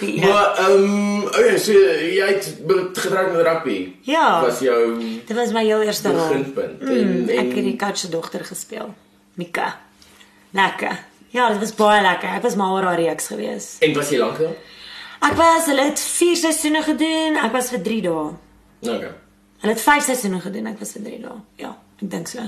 [0.00, 0.26] Ja.
[0.26, 3.76] maar ehm okay, so jy het getrek met rugby.
[4.02, 4.40] Ja.
[4.44, 6.28] Was jou Dit was my heel eerste rol.
[6.28, 6.80] beginpunt.
[6.82, 8.94] Mm, ek het die coach se dogter gespeel.
[9.34, 9.78] Mika.
[10.50, 10.98] Lekker.
[11.30, 12.28] Ja, dit was baie lekker.
[12.28, 13.76] Ek was mal oor haar reeks gewees.
[13.80, 14.56] en was jy lank daar?
[15.20, 17.36] Ek was hulle het 4 seisoene gedoen.
[17.42, 18.30] Ek was vir 3 dae.
[18.80, 19.10] Okay.
[19.60, 20.66] Hulle het 5 seisoene gedoen.
[20.66, 21.38] Ek was vir 3 dae.
[21.56, 22.44] Ja, ek dink so.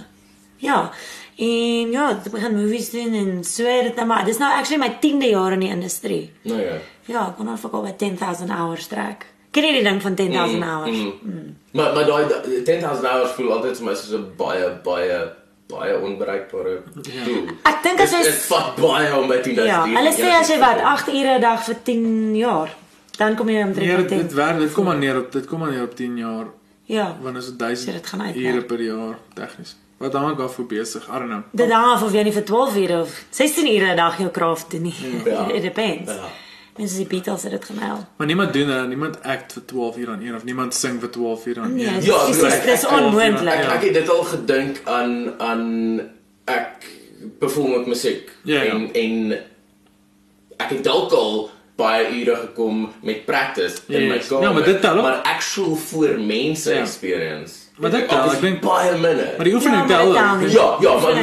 [0.61, 0.93] Ja.
[1.41, 4.25] En ja, ek begin movies doen en so dit nou maar.
[4.25, 6.31] Dis nou actually my 10de jaar in die industrie.
[6.43, 6.79] Nou ja.
[7.11, 9.27] Ja, ek kon al vir al by 10000 hours trek.
[9.51, 10.99] Ken jy die ding van 10000 Mm, hours?
[11.23, 11.57] mm.
[11.73, 15.19] Maar maar daai daai 10000 hours voel altyd vir my soos 'n baie baie
[15.71, 16.83] baie onbereikbare
[17.27, 17.45] doel.
[17.65, 20.49] Ek dink as Dit- jy dit vat baie om by 10000 Ja, hulle sê as
[20.49, 20.87] jy wat kom.
[20.95, 22.69] 8 ure 'n dag vir 10 jaar,
[23.19, 24.19] dan kom jy Nee, omtrent dit op 10.
[24.19, 26.47] dit werk, dit kom maar neer op dit kom maar neer op 10 jaar
[26.87, 27.17] Ja.
[27.23, 28.55] wanneer is dit As 1000 dit gaan uitwerk.
[28.55, 29.77] ure per jaar tegnies.
[29.99, 31.07] Wat hang ek af voor besig?
[31.09, 31.43] I don't know.
[31.53, 34.31] Dit hang af of jy nie vir 12 ure of 16 ure 'n dag jou
[34.31, 34.95] craft doen nie.
[35.25, 35.49] Ja.
[35.57, 36.11] It depends.
[36.13, 36.21] Ja.
[36.81, 37.99] Mense die Beatles het dit genail.
[38.17, 41.11] Maar niemand doen dit, niemand act vir 12 uur aan een of niemand sing vir
[41.11, 41.95] 12 uur aan Nee, een.
[41.95, 43.53] dit Ja, is ek- dis ek- onmoontlik.
[43.55, 46.01] Ek ek het dit al gedink aan aan
[46.45, 46.87] ek
[47.39, 48.73] perform met musiek Ja, ja.
[48.73, 49.33] en en
[50.57, 54.27] ek het dalk al baie ure gekom met practice in my Yes.
[54.29, 54.43] kamer.
[54.45, 55.03] Ja, maar dit tel.
[55.03, 56.81] Maar actual voor mense Ja.
[56.81, 57.55] experience.
[57.79, 59.33] Maar dit tel, ek dink- baie minder.
[59.37, 60.15] Maar die oefening maar tel.
[60.15, 61.15] Ja, ja, maar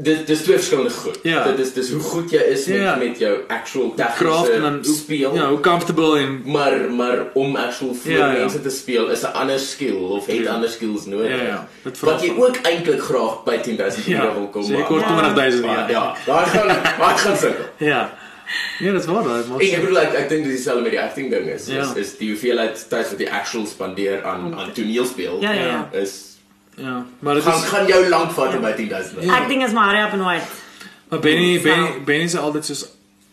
[0.00, 1.18] Dit dis twee verskillende goed.
[1.22, 1.42] Ja.
[1.44, 2.94] Dit is dis hoe goed jy is met Ja.
[2.96, 5.34] met jou actual Craft en tegniese dan speel.
[5.34, 8.38] Ja, hoe comfortable en Maar maar om actual voor Ja, ja.
[8.38, 10.52] mense te speel is 'n ander skill of het Ja.
[10.52, 11.28] ander skills nodig.
[11.30, 11.68] Ja, ja.
[11.92, 14.70] Vra Wat jy ook eintlik graag by 10000 Ja, euro wil kom.
[14.72, 15.06] maar- kort Ja.
[15.08, 15.88] 20000 Maar ja.
[15.88, 16.66] Ja, daar gaan
[16.98, 17.64] waar gaan sukkel.
[17.76, 18.12] Ja.
[18.78, 19.06] Ja, dit dit
[19.48, 21.80] maak En ek bedoel ek, ek dink dis dieselfde met die acting ding is, Ja.
[21.80, 25.88] is is die hoeveelheid tyd wat jy actual spandeer aan aan toneelspeel Ja, ja, ja.
[25.92, 26.37] is
[26.78, 29.22] Ja, maar dit gaan is gaan jou lank vat om by 10000.
[29.22, 29.42] Ja.
[29.42, 30.42] Ek dink is maar hurry up and wait.
[31.08, 31.60] Maar Benny.
[31.62, 32.86] Benny, Benny is altyd soos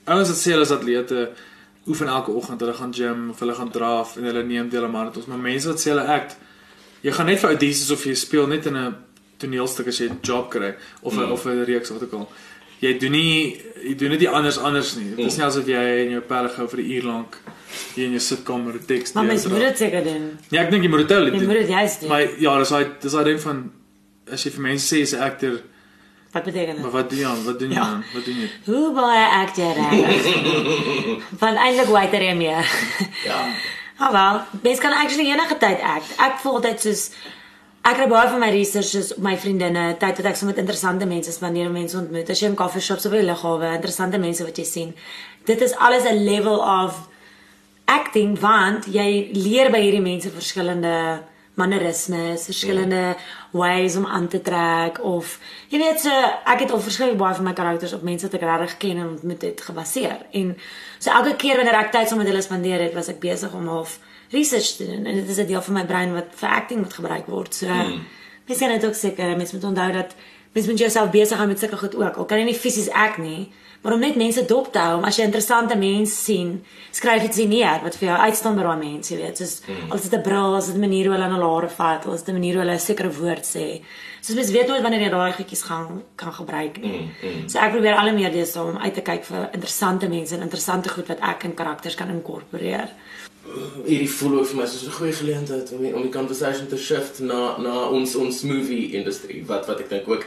[0.05, 1.29] ouens wat sê hulle is atlete
[1.87, 4.91] oefen elke oggend, hulle gaan gym of hulle gaan draf en hulle neem deel aan
[4.91, 6.37] marathons, maar mense wat sê hulle act,
[7.01, 8.95] jy gaan net vir audisies of jy speel net in 'n
[9.37, 11.31] toneelstuk as jy 'n job kry of Mm.
[11.31, 12.31] of 'n reeks of wat ook al.
[12.79, 15.09] Jy doen nie jy doen dit nie anders anders nie.
[15.15, 15.39] Dit is Mm.
[15.39, 17.37] nie asof jy in jou pelle gou vir 'n uur lank
[17.95, 19.57] hier in jou sitkamer teks Maar mens deurdra.
[19.59, 20.39] moet dit seker doen.
[20.49, 21.25] Ja, ek dink jy moet dit tel.
[21.25, 22.09] Jy moet dit juist doen.
[22.09, 23.71] Maar ja, dis daai dis daai ding van
[24.31, 25.61] as jy vir mense sê jy's 'n actor,
[26.31, 26.91] Wat beteken maar dit?
[26.91, 27.25] wat doen jy?
[27.25, 27.43] aan?
[27.45, 27.75] Wat doen jy?
[27.75, 28.01] Ja.
[28.13, 28.49] Wat doen jy?
[28.65, 29.73] Hoe baie act jy?
[31.39, 32.65] Want eintlik waiter jy meer.
[33.25, 33.45] Ja.
[33.97, 36.09] Ah wel, mens kan actually enige tyd act.
[36.19, 37.11] Ek voel altyd soos
[37.85, 41.05] ek kry baie van my researches op my vriendinne, tyd wat ek so met interessante
[41.05, 42.31] mense spandeer, mense ontmoet.
[42.33, 44.95] As jy in coffee shops of by die lughawe, interessante mense wat jy sien.
[45.45, 47.07] Dit is alles 'n level of
[47.85, 51.21] acting want jy leer by hierdie mense verskillende
[51.55, 53.15] mannerismes, verskillende
[53.51, 56.11] ways om aan te trek of jy weet so
[56.45, 59.07] ek het al verskeie baie van my karakters op mense wat ek regtig ken en
[59.13, 60.25] ontmoet het gebaseer.
[60.31, 60.57] En
[60.99, 63.67] so elke keer wanneer ek tyd saam met hulle spandeer het, was ek besig om
[63.67, 63.99] half
[64.35, 66.93] research te doen en dit is 'n deel van my brein wat vir acting moet
[66.93, 67.55] gebruik word.
[67.55, 68.01] So mm.
[68.47, 70.15] mens kan dit ook seker, mens moet onthou dat
[70.55, 72.15] mens moet jouself besig hou met sulke goed ook.
[72.15, 73.51] Al kan jy nie fisies act nie,
[73.83, 76.53] maar om net mense dop te hou, om as jy interessante mense sien,
[76.95, 79.91] skryf dit sien neer wat vir jou uitstaan by daai mense, jy weet, soos mm.
[79.93, 82.23] as dit 'n bril, as dit 'n manier hoe hulle hulle hare vat, of as
[82.23, 83.81] dit 'n manier hoe hulle 'n sekere woord sê.
[84.21, 87.01] Soos mens weet nooit wanneer jy daai goedjies gaan kan gebruik nie.
[87.01, 87.49] Mm, mm.
[87.49, 90.89] So ek probeer al meer deesdae om uit te kyk vir interessante mense en interessante
[90.89, 92.89] goed wat ek in karakters kan inkorporeer.
[93.85, 96.77] Hierdie voel ook vir my soos 'n goeie geleentheid om die, om die conversation te
[96.77, 100.25] shift na na ons ons movie industrie wat wat ek dink ook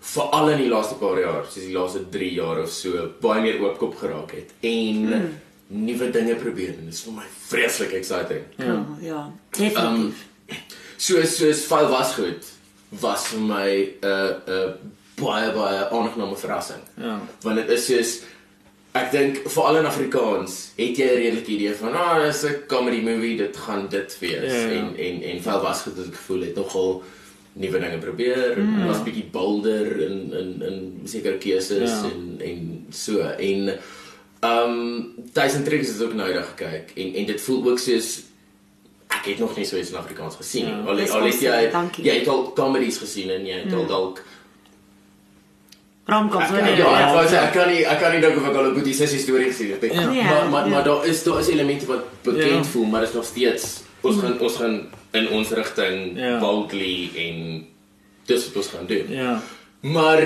[0.00, 3.60] veral in die laaste paar jaar, soos die laaste 3 jaar of so, baie meer
[3.60, 5.26] oopkop geraak het en mm.
[5.68, 8.46] nuwe dinge probeer en dit is vir my vreeslik exciting.
[8.56, 9.78] Ja, oh, ja, definitief.
[9.78, 10.14] Um
[10.96, 12.48] so soos val was goed
[13.00, 14.72] was vir my 'n uh, 'n uh,
[15.20, 16.82] baie baie aangename verrassing.
[16.96, 17.20] Ja.
[17.42, 18.20] Want dit is soos
[18.92, 22.66] ek dink veral in Afrikaans het jy 'n redelike idee van ah oh, dis 'n
[22.66, 24.68] comedy movie dit gaan dit wees Ja, ja.
[24.78, 27.02] en en en val was goed het ek gevoel het nogal
[27.52, 28.86] nuwe dinge probeer mm.
[28.86, 32.10] was bietjie bolder in in in sekere keuses Ja.
[32.10, 33.78] en en so en
[34.42, 38.22] um Tyson Tricks het ook nou daag gekyk en en dit voel ook soos
[39.10, 40.72] ek het nog nie so iets in Afrikaans gesien nie.
[40.72, 40.80] Ja.
[40.80, 44.22] Al al het jy jy het al comedies gesien en jy het al dalk
[46.10, 48.46] Romcoms, wat ja, jy- ek wou sê ek kan nie ek kan nie dink of
[48.48, 49.92] ek al 'n boetie sussie storie gesien het nie.
[49.92, 50.10] Ja.
[50.10, 50.70] Ja, Maar maar ja.
[50.70, 52.70] maar daar is daar is elemente wat bekend Ja.
[52.72, 56.38] voel, maar dit is nog steeds ons gaan ons gaan in ons rigting Ja.
[56.38, 57.66] boldly en
[58.26, 59.06] dis wat ons gaan doen.
[59.08, 59.42] Ja.
[59.80, 60.22] Maar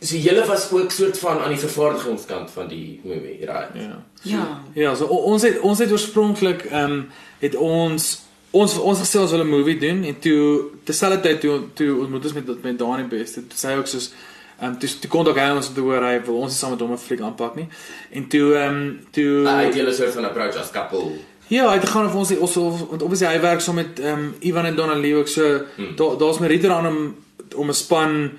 [0.00, 3.70] so julle was ook soort van aan die vervaardigingskant van die movie, right?
[3.74, 4.02] Ja.
[4.22, 4.60] Ja.
[4.74, 9.30] Ja, so ons het ons het oorspronklik ehm um, het ons ons ons gesê ons
[9.30, 13.34] wil 'n movie doen en toe terselfdertyd toe toe ontmoet ons met met Dani Best.
[13.34, 14.12] Toe sê ook soos
[14.60, 16.70] ehm um, toe toe kon ook hy ons toe hoor hy wil ons nie saam
[16.70, 17.68] met hom 'n fliek aanpak nie.
[18.10, 21.12] En toe ehm um, toe Hy het julle soort van approach as couple.
[21.48, 24.34] Ja, hy het gaan of ons ons want obviously hy werk saam met ehm um,
[24.40, 25.96] Ivan en Donna Lee ook so hmm.
[25.96, 27.14] daar daar's Merita aan om
[27.56, 28.30] om 'n span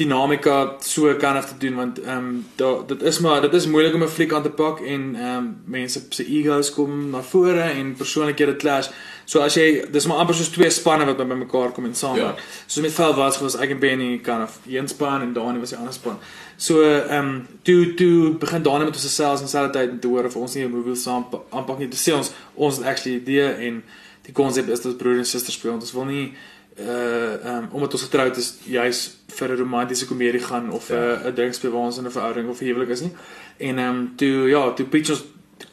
[0.00, 3.66] dinamika so kan af te doen want ehm um, daar dit is maar dit is
[3.66, 7.22] moeilik om 'n fliek aan te pak en ehm um, mense se egos kom na
[7.22, 8.88] vore en persoonlikhede clash.
[9.24, 12.16] So as jy dis maar amper soos twee spanne wat by mekaar kom en saam
[12.16, 12.22] Ja.
[12.24, 12.38] werk.
[12.66, 15.68] So met Vel was was ek en Benny kan of een span en Dani was
[15.68, 16.18] die ander span.
[16.56, 20.06] So ehm um, toe toe begin Dani met ons gesels in dieselfde tyd en te
[20.08, 21.88] hoor of ons nie 'n movie saam pa- aanpak nie.
[21.88, 23.82] Toe sê ons ons het actually idee en
[24.22, 25.72] die konsep is dat broer en suster speel.
[25.72, 26.32] Ons wil nie
[26.80, 31.28] uh um, omdat ons getroud is juis vir 'n romantiese komedie gaan of 'n Ja.
[31.28, 33.12] 'n ding speel waar ons in 'n verhouding of huwelik is nie.
[33.58, 35.22] En ehm um, toe ja, toe pitch ons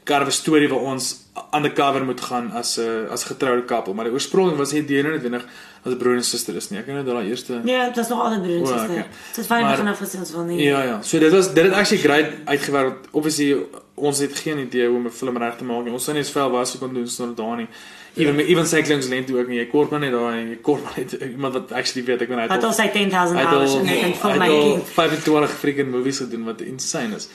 [0.06, 1.16] 'n storie waar ons
[1.56, 5.10] undercover moet gaan as 'n as getroude koppel, maar die oorsprong was nie die ene
[5.10, 5.46] noodwendig
[5.84, 6.80] as broer en suster is nie.
[6.80, 9.06] Ek weet net daai eerste Ja, dit was nog altyd broer en suster.
[9.36, 10.62] Dit fyn Maar- vanaf gesê ons wil nie.
[10.64, 12.96] Ja ja, so dit was dit het actually great uitgewerk.
[13.12, 13.66] Obviously
[13.98, 15.94] ons het geen idee hoe om 'n film reg te maak nie.
[15.94, 17.68] Ons sou net veel was kon doen sonder daar nie.
[18.16, 18.44] Even ja.
[18.46, 19.58] even cyclings lent ook nie.
[19.58, 22.64] Jy kort maar net daai jy kort maar net iemand wat actually weet ek Wat
[22.64, 24.84] al sy 10000 Hy het hours al- in 'n hy het al filmmaking.
[24.94, 27.28] 25 freaking movies gedoen wat insane is.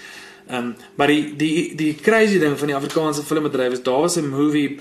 [0.49, 4.17] Ehm um, maar die die die crazy ding van die Afrikaanse filmbedryf is daar was
[4.17, 4.79] 'n movie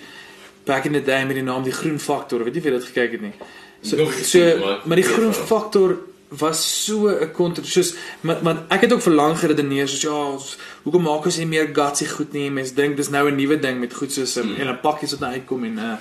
[0.66, 2.44] back in the day met die naam Die Groen Faktor.
[2.44, 3.34] Weet jy of jy dit gekyk het nie?
[3.82, 5.34] So so maar- die Groen Ja.
[5.34, 5.98] Faktor
[6.40, 11.02] was so 'n kontroversies maar maar ek het ook verlang geredeneer soos ja ons- hoekom
[11.04, 13.94] maak ons nie meer gutsy goed nie mense dink dis nou 'n nuwe ding met
[13.94, 15.96] goed soos um, en 'n pakkies wat nou uitkom en uh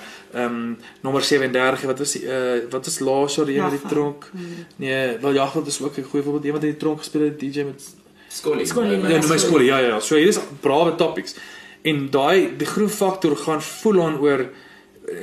[0.45, 3.89] um nommer 37 wat was die uh wat is laas jaar die een met die
[3.89, 4.31] tronk
[4.75, 7.63] nee wel Jagveld is ook 'n goeie voorbeeld iemand het die tronk gespeel het DJ
[7.63, 7.83] met
[8.29, 8.65] Skollie.
[8.65, 9.61] Skollie, Ja, Ja, my so- skool.
[9.61, 9.99] Ja, ja, ja.
[9.99, 11.35] So hier is brawe topics.
[11.81, 14.49] En daai die groen faktor gaan voel aan oor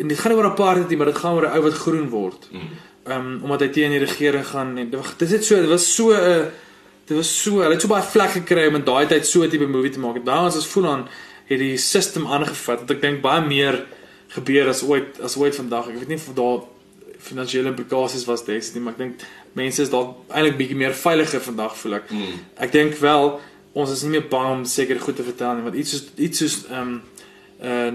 [0.00, 2.08] en dit gaan nie oor apartheid nie, maar dit gaan oor 'n ou wat groen
[2.08, 2.48] word.
[2.52, 2.60] Mm.
[3.08, 6.12] Um, omdat hy teen die regering gaan en dit is net so, dit was so
[6.12, 6.50] 'n
[7.08, 9.50] dit was so, hulle het so baie vlek gekry om in daai tyd so 'n
[9.50, 10.16] tipe movie te maak.
[10.16, 11.08] En daai ons voel aan
[11.48, 12.86] het die system aangevat.
[12.86, 13.86] Dat ek dink baie meer
[14.28, 15.88] gebeur as ooit as ooit vandag.
[15.88, 16.60] Ek weet nie of daar
[17.18, 19.20] finansiële implikasies was destyds nie, maar ek dink
[19.52, 22.10] mense is dalk eintlik bietjie meer veiliger vandag voel ek.
[22.10, 22.34] Mm.
[22.56, 23.40] Ek dink wel
[23.72, 26.42] ons is nie meer bang om seker goed te vertel nie want iets soos iets
[26.42, 27.00] soos ehm um,
[27.62, 27.90] uh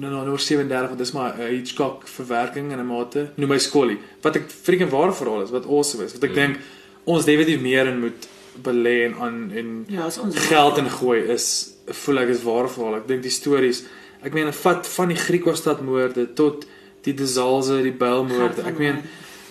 [0.00, 3.58] no no no 37 want dis maar 'n Hitchcock verwerking in 'n mate noem my
[3.58, 6.34] Scully wat ek freaking ware verhaal is wat awesome is wat ek Mm.
[6.34, 6.56] dink
[7.04, 8.26] ons definitief meer in moet
[8.62, 12.96] belê en aan en Ja, ons geld in gooi is voel ek is ware verhaal
[12.96, 13.84] ek dink die stories
[14.22, 16.66] ek meen vat van die Griekostad moorde tot
[17.02, 18.96] die Desalze die Bylmoorde ek meen.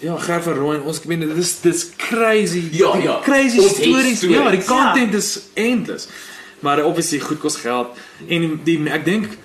[0.02, 2.64] Ja, Gert van Rooyen, ons ek meen dit is dis crazy.
[2.72, 3.22] Ja, ja.
[3.24, 4.18] Crazy stories.
[4.18, 4.22] stories.
[4.22, 4.66] Ja, die Ja.
[4.66, 6.08] content is endless.
[6.64, 7.88] Maar obviously goed kos geld
[8.28, 9.38] en die, ek dink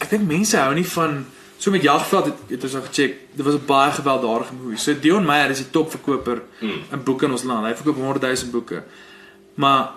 [0.00, 1.22] ek dink mense hou nie van
[1.60, 3.16] so met Jagveld het, het ons al gecheck.
[3.36, 4.78] Dit was 'n baie gewelddadige movie.
[4.78, 6.70] So Dion Meyer is die topverkoper Mm.
[6.92, 7.66] in boeke in ons land.
[7.66, 8.82] Hy verkoop 100 000 boeke.
[9.54, 9.90] Maar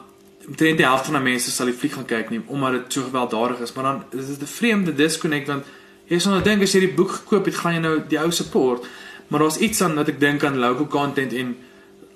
[0.47, 3.01] omtrent die helfte van die mense sal die fliek gaan kyk nie omdat dit so
[3.03, 3.73] gewelddadig is.
[3.73, 5.63] Maar dan is dit 'n vreemde disconnect want
[6.07, 8.31] jy sal nou dink as jy die boek gekoop het, gaan jy nou die ou
[8.31, 8.85] support.
[9.27, 11.57] Maar daar's iets aan wat ek dink aan local content en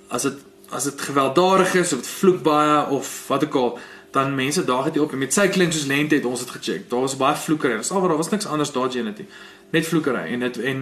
[0.09, 0.33] as dit
[0.69, 3.79] as dit gewelddadig is of dit vloek baie of wat ook al,
[4.17, 6.89] dan mense daag dit op en met sy klink soos lente het ons dit gecheck.
[6.89, 7.77] Daar was baie vloekery.
[7.77, 9.25] Dis al wat daar was niks anders daar genity.
[9.75, 10.81] Net vloekery en dit en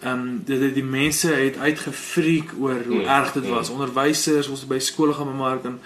[0.00, 3.50] ehm um, die, die die mense het uitgefreak oor hoe Mm, erg dit mm.
[3.50, 3.70] was.
[3.74, 5.80] Onderwysers, ons het by skole gaan bemark en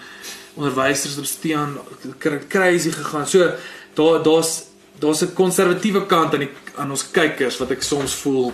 [0.53, 1.77] onderwysers op steen
[2.17, 3.27] kr- crazy gegaan.
[3.27, 3.49] So
[3.97, 4.63] daar daar's
[4.99, 8.53] daar's 'n konservatiewe kant aan die aan ons kykers wat ek soms voel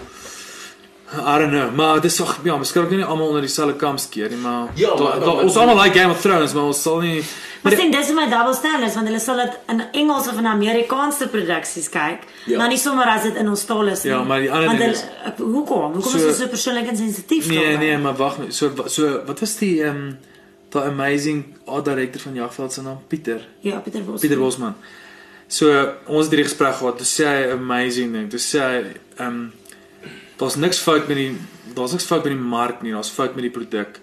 [1.11, 4.29] I don't know, maar dis ag ja, miskien ook nie almal onder dieselfde kam skeer
[4.29, 6.99] nie, maar Ja, da, da, maar- ons almal like Game of Thrones, maar ons sal
[7.01, 7.23] nie
[7.63, 11.27] Maar sien dis my double standards want hulle sal dit in Engels of in Amerikaanse
[11.27, 12.57] produksies kyk, Ja.
[12.57, 14.11] maar nie sommer as dit in ons taal is nie.
[14.13, 15.93] Ja, maar die ander want ding hulle, ek- hoekom?
[15.93, 17.47] Hoekom So- is dit so persoonlik en sensitief?
[17.47, 18.37] nee nee, maar wag.
[18.49, 20.17] So so wat was die ehm um,
[20.69, 23.47] daai amazing art director van Jagveld se naam Pieter.
[23.59, 24.19] Ja, Pieter Bos.
[24.21, 24.75] Pieter Bosman.
[25.47, 25.65] So
[26.05, 26.97] ons het hierdie gesprek gehad.
[26.97, 28.29] Toe sê hy amazing ding.
[28.29, 28.83] Toe sê hy
[29.17, 29.51] ehm um,
[30.39, 31.37] daar's niks fout met die
[31.75, 32.95] daar's niks fout met die mark nie.
[32.95, 33.99] Daar's fout met die produk.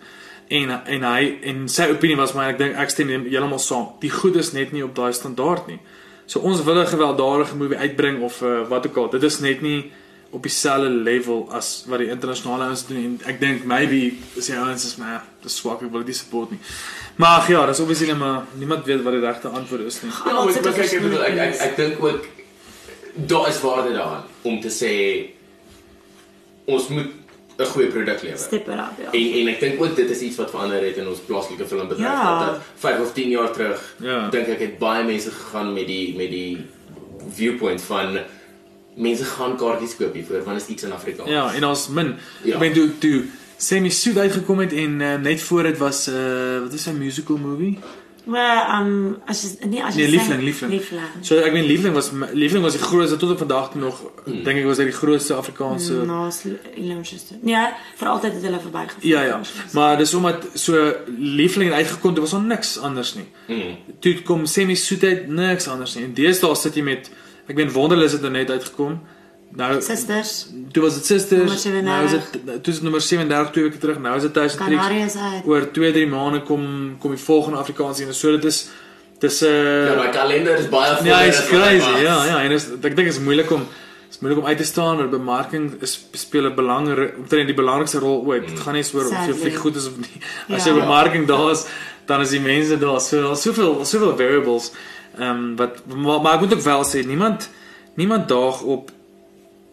[0.49, 3.94] En en hy en sy opinie was maar ek dink ek stem heeltemal saam.
[4.01, 5.81] Die goed is net nie op daai standaard nie.
[6.27, 9.11] So ons wil 'n gewelddadige movie uitbring of uh, wat ook al.
[9.11, 9.90] Dit is net nie
[10.31, 14.59] op dieselfde level as wat die internasionale ouens doen en ek dink maybe is die
[14.59, 16.59] ouens is maar dis swak ek wil dit nie support nie.
[17.16, 20.11] Maar ag ja, dis obviously net maar niemand weet wat die regte antwoord is nie.
[20.11, 22.27] Ja, maar kyk ek bedoel ek ek, ek dink ook
[23.14, 24.92] daar is waarde daaraan om te sê
[26.67, 27.07] ons moet
[27.59, 28.39] 'n goeie produk lewer.
[28.39, 29.11] Step it up, ja.
[29.13, 32.07] En en ek dink ook dit is iets wat verander het in ons plaaslike filmbedryf
[32.07, 32.47] Ja.
[32.47, 34.29] dat 5 of 10 jaar terug Ja.
[34.31, 36.67] dink ek het baie mense gegaan met die met die
[37.31, 38.19] viewpoint van
[38.97, 41.31] mense gaan kaartjies koop hiervoor want is iets in Afrikaans.
[41.31, 42.15] Ja, en ons min.
[42.45, 42.55] Ja.
[42.55, 43.25] Ek meen toe toe
[43.91, 47.79] Sood uitgekom het en uh, net voor dit was uh wat is sy musical movie?
[48.27, 50.73] Maar um as jy nee as jy Nee, sê- liefling, liefling.
[50.73, 51.03] Liefling.
[51.23, 54.43] So ek meen liefling was liefling was die grootste tot op vandag toe nog Hmm.
[54.45, 56.31] dink ek was dit die grootste Afrikaanse Nou,
[56.75, 57.39] Illumination.
[57.43, 59.01] Nee, vir altyd het hulle verbygegaan.
[59.01, 59.41] Ja ja.
[59.73, 63.29] Maar dis omdat so liefling uitgekom het, was daar niks anders nie.
[63.49, 63.77] Mm.
[64.01, 66.05] Toe kom semi soetheid niks anders nie.
[66.05, 67.11] En deesdae sit jy met
[67.47, 69.01] ek meen Wonderlus het er net uitgekom.
[69.51, 71.39] Nou Sisters, toe was dit Sisters.
[71.41, 71.83] Nommer 37.
[71.85, 72.33] Nou is dit
[72.63, 73.99] toe is dit nommer 37 twee weke terug.
[73.99, 74.83] Nou is dit 1000 Tricks.
[74.83, 75.47] Canarias uit.
[75.47, 78.15] Oor 2 3 maande kom kom die volgende Afrikaanse een.
[78.15, 78.69] So dit is
[79.19, 81.07] dis 'n uh, Ja, my kalender is baie vol.
[81.07, 82.03] Ja, is crazy.
[82.03, 83.67] Ja, ja, en is, ek dink dit is moeilik om
[84.11, 87.99] is moeilik om uit te staan, maar bemarking is speel 'n belangrike omtrent die belangrikste
[87.99, 88.49] rol ooit.
[88.49, 89.41] Dit gaan nie so oor of jou Sadly.
[89.41, 90.21] fliek goed is of nie.
[90.57, 90.73] As Ja.
[90.73, 91.65] jy bemarking daar is,
[92.07, 93.01] dan is die mense daar.
[93.01, 94.73] So daar's soveel soveel variables.
[95.19, 97.49] Ehm um, wat maar, maar ek moet ook wel sê niemand
[97.95, 98.91] niemand daag op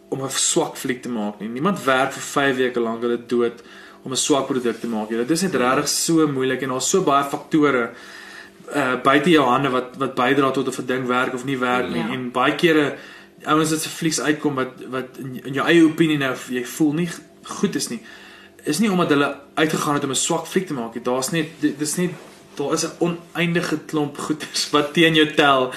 [0.08, 1.48] om 'n swak fliek te maak nie.
[1.48, 3.62] Niemand werk vir 5 weke lank hulle dood
[4.02, 5.08] om 'n swak produk te maak.
[5.08, 7.90] Dit is net regtig so moeilik en daar's so baie faktore
[8.74, 11.88] uh buite jou hande wat wat bydra tot of 'n ding werk of nie werk
[11.88, 12.02] nie.
[12.02, 12.12] Ja.
[12.12, 12.96] En baie kere
[13.44, 17.08] ouens wat se flieks uitkom wat wat in, jou eie opinie nou jy voel nie
[17.42, 18.00] goed is nie.
[18.64, 21.02] Is nie omdat hulle uitgegaan het om 'n swak fliek te maak nie.
[21.02, 22.10] Daar's net dis net
[22.54, 25.72] daar is 'n oneindige klomp goeders wat teen jou tel.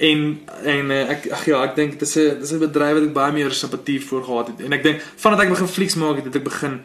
[0.00, 0.20] En
[0.64, 3.12] en uh, ek ag ja, ek dink dit is 'n dis 'n bedryf wat ek
[3.12, 4.60] baie meer simpatie vir gehad het.
[4.64, 6.80] En ek dink vandat ek begin flieks maak het, het ek begin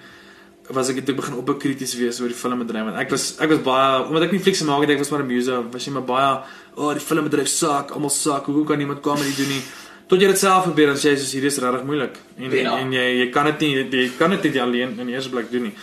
[0.73, 3.49] was ek het ek begin op krities wees oor die filmbedryf want ek was ek
[3.49, 5.91] was baie omdat ek nie flieks gemaak het ek was maar 'n muso was jy
[5.93, 6.31] maar baie
[6.75, 9.61] o oh, die filmbedryf sak almal sak hoe kan iemand comedy doen nie?
[10.07, 12.15] Tot jy dit self probeer dan sê jy soos hierdie is regtig moeilik.
[12.37, 12.77] En Ja.
[12.77, 15.51] en jy jy kan dit nie jy kan dit nie alleen in die eerste plek
[15.51, 15.75] doen nie.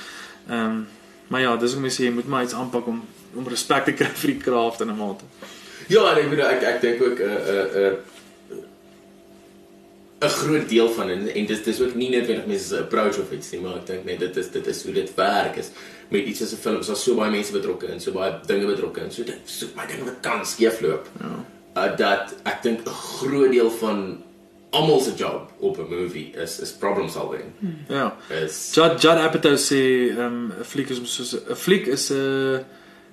[0.50, 0.86] Ehm um,
[1.28, 3.02] maar ja dis hoe mense sê jy moet maar iets aanpak om
[3.34, 5.24] om respek te kry vir die craft in 'n mate
[5.88, 7.96] Ja, ek bedoel ek ek dink ook 'n 'n 'n
[10.22, 13.32] 'n groot deel van en en dis dis ook nie noodwendig mense se approach of
[13.32, 15.70] iets nie, maar ek dink net dit is dit is hoe dit werk is
[16.08, 18.66] met iets soos 'n film, is daar so baie mense betrokke en so baie dinge
[18.66, 21.08] betrokke en so dit so baie dinge wat kan skeefloop.
[21.20, 24.22] ja Uh, dat ek dink 'n groot deel van
[24.70, 27.44] almal se job op 'n movie is is problem solving.
[27.88, 32.10] ja Is Judd Judd Apatow sê ehm um, 'n fliek is soos 'n fliek is
[32.10, 32.64] 'n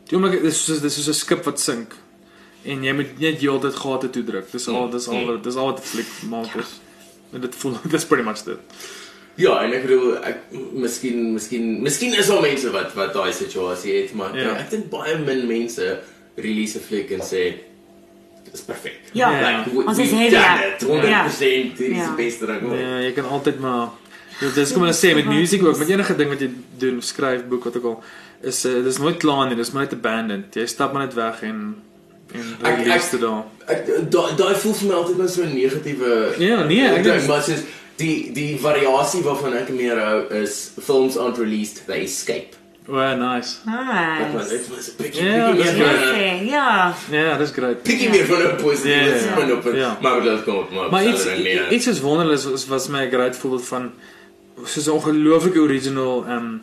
[0.08, 1.96] die oomblik dis soos dis soos 'n skip wat sink
[2.66, 4.52] en jy moet net heeltyd gate toe druk.
[4.52, 6.80] Dis al dis al wat dis al wat 'n fliek maak is.
[7.34, 8.58] En dit voel dis pretty much dit.
[9.36, 10.38] Ja, en ek bedoel ek
[10.74, 14.42] miskien miskien miskien is daar mense wat wat daai situasie het, maar Ja.
[14.44, 14.56] ja.
[14.58, 16.00] ek dink baie min mense
[16.36, 17.44] release 'n fliek en sê
[18.44, 19.00] dit is perfek.
[19.14, 19.30] Ja.
[19.30, 22.16] Like, we- Ons is heavy it, 100% dit is Ja.
[22.16, 22.62] die beste ding.
[22.80, 23.90] Ja, jy kan altyd maar
[24.42, 27.42] Ja, dis kom hulle sê met musiek ook, met enige ding wat jy doen, skryf,
[27.50, 28.04] boek wat ook al,
[28.42, 30.56] is uh, dis nooit klaar nie, dis maar net abandoned.
[30.56, 31.76] Jy stap maar net weg en
[32.34, 33.44] en Ek- release daar.
[33.68, 37.28] Ek daai daai voel vir my altyd net so 'n negatiewe Ja, nee, ek dink
[37.28, 37.62] maar soos
[37.98, 42.56] die die variasie waarvan ek meer hou is films aren't released, they escape.
[42.88, 43.58] O, oh, nice.
[43.66, 44.50] Dit was Nice.
[44.50, 46.44] dit was 'n bietjie Ja, bietjie dis meer.
[46.46, 46.94] Ja.
[47.12, 47.84] Ja, dis great.
[47.84, 49.76] bietjie meer van 'n positiewe Ja, ja, spin op het.
[49.76, 49.98] ja.
[50.02, 51.70] Maar dit kom op maar Maar iets ja.
[51.70, 53.92] iets is wonderlik was was my great voorbeeld van
[54.66, 56.62] soos 'n ongelooflike original um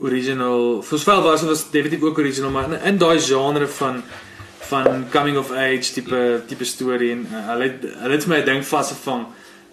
[0.00, 4.02] original Voorspel was was definitief ook original maar in, in daai genre van
[4.68, 8.40] van coming of age tipe tipe storie en uh, hulle het- hulle het vir my
[8.42, 9.26] 'n ding vasgevang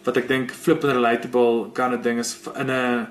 [0.06, 3.08] wat ek dink flippend relatable kan 'n ding is in 'n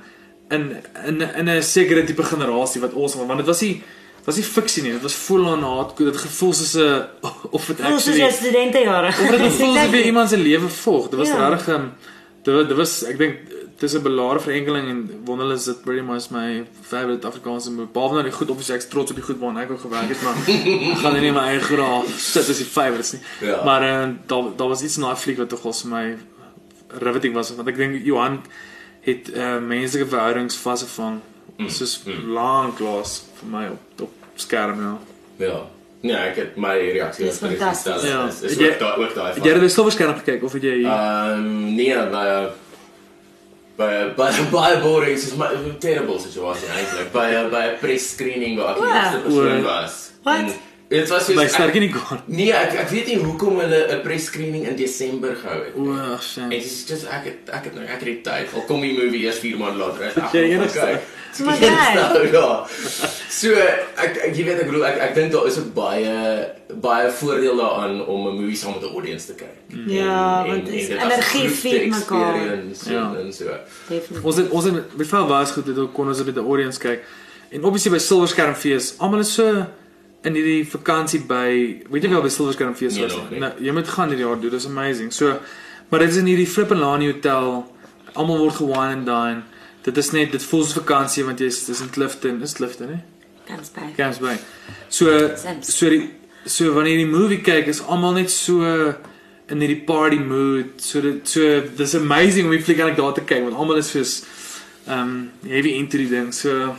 [0.50, 0.62] in
[1.06, 3.82] in in 'n sekere tipe generasie wat awesome want dit was nie
[4.24, 7.04] was nie fiksie nie dit was full on hardcore dit gevoel soos 'n
[7.56, 9.08] of dit Voel soos actually jou studentejare.
[9.08, 11.08] Of dit gevoel asof jy iemand se lewe volg.
[11.10, 11.48] Dit was Ja.
[11.48, 11.92] regtig um,
[12.42, 13.34] dit dit was ek dink
[13.78, 17.92] dis 'n belare verenkeling en wonderlik is dit pretty much my favorite Afrikaanse movie.
[17.92, 20.22] Behalwe nou die goed obviously ek's trots op die goed waarna ek ook gewerk het,
[20.22, 23.20] maar ek gaan nie my eie graaf sit as die favorites nie.
[23.40, 23.64] Ja.
[23.64, 26.16] Maar uh, daar daar was iets in daai fliek wat tog vir my
[27.00, 28.40] riveting was want ek dink Johan
[29.04, 31.20] het uh, menslike verhoudings vasgevang.
[31.58, 34.98] Mm, Soos lank klas vir my op op skerm ja.
[35.38, 35.60] Ja.
[36.04, 38.02] Nee, ek het my reaksie was presies fantasties.
[38.02, 38.08] dieselfde.
[38.08, 38.26] Ja.
[38.28, 40.62] Is- Is Het ook daai ook daai Het jy dit op silverskerm gekyk of het
[40.62, 41.94] jy Ehm nee,
[43.76, 45.48] by uh, by by baie boring is my
[45.80, 47.10] terrible situasie eintlik.
[47.12, 49.02] By uh, by 'n press screening waar ek die Ja.
[49.02, 49.62] eerste persoon O.
[49.62, 49.94] was.
[50.22, 50.36] Wat?
[50.36, 50.52] En
[50.94, 52.20] Dit was soos by ek- Sterkie nie gaan?
[52.26, 55.74] Nee, ek ek weet nie hoekom hulle 'n press screening in Desember gehou het.
[55.76, 55.98] O, nie.
[56.14, 56.44] ag, shame.
[56.54, 58.54] En dit is just ek het ek het nou ek het die tyd.
[58.54, 60.12] Al kom die movie eers 4 maande later.
[60.22, 60.78] Ag, Jy enigste.
[60.80, 60.98] okay.
[61.34, 61.70] So gek.
[61.98, 62.66] Nou, ja.
[63.28, 63.50] So
[63.98, 66.12] ek, ek jy weet ek bedoel ek ek dink daar is ook baie
[66.80, 69.56] baie voordeel daaraan om 'n movie saam met 'n audience te kyk.
[69.90, 72.36] Ja, want dit dis as 'n energie feed mekaar.
[72.86, 73.10] Ja.
[73.10, 73.50] En, en so.
[73.88, 74.22] Definitief.
[74.24, 77.00] Ons het ons het bevel was goed dit kon ons met die audience kyk.
[77.50, 79.66] En obviously by Silverskermfees, almal is so
[80.24, 81.48] in hierdie vakansie by
[81.92, 83.32] weet jy wel by Silverskermfees Nee, was.
[83.42, 85.12] Nou, jy moet gaan hierdie jaar doen, dis amazing.
[85.12, 85.38] So
[85.90, 87.64] maar dit is in hierdie Flippenlani hotel.
[88.14, 89.42] Almal word gewine and dine.
[89.84, 93.00] Dit is net dit voel soos vakansie want jy's dis in Clifton, is Clifton hè?
[93.44, 93.90] Camps Bay.
[93.96, 94.38] Camps Bay.
[94.88, 95.12] So
[95.60, 96.08] so die
[96.46, 100.80] so wanneer jy die movie kyk is almal net so in hierdie party mood.
[100.80, 103.92] So dit so dis amazing om die fliek eintlik daar te kyk want almal is
[103.92, 104.16] soos
[104.88, 106.32] um heavy into die ding.
[106.32, 106.74] So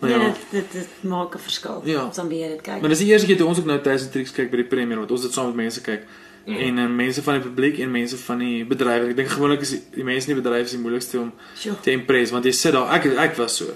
[0.00, 0.26] maar Ja, ja.
[0.26, 1.82] dit, dit dit maak 'n verskil.
[1.84, 2.04] Ja.
[2.04, 2.80] Ons dan weer dit kyk.
[2.80, 4.98] Maar dis die eerste keer toe ons ook nou Thousand Tricks kyk by die premier
[4.98, 6.02] wat ons dit saam met mense kyk.
[6.46, 6.56] Mm.
[6.56, 9.08] En uh, mense van die publiek en mense van die bedryf.
[9.08, 11.74] Ek dink gewoonlik is die, die mense in die bedryf is die moeilikste om Sjoe.
[11.82, 13.66] te impress want jy sit daar ek ek was so.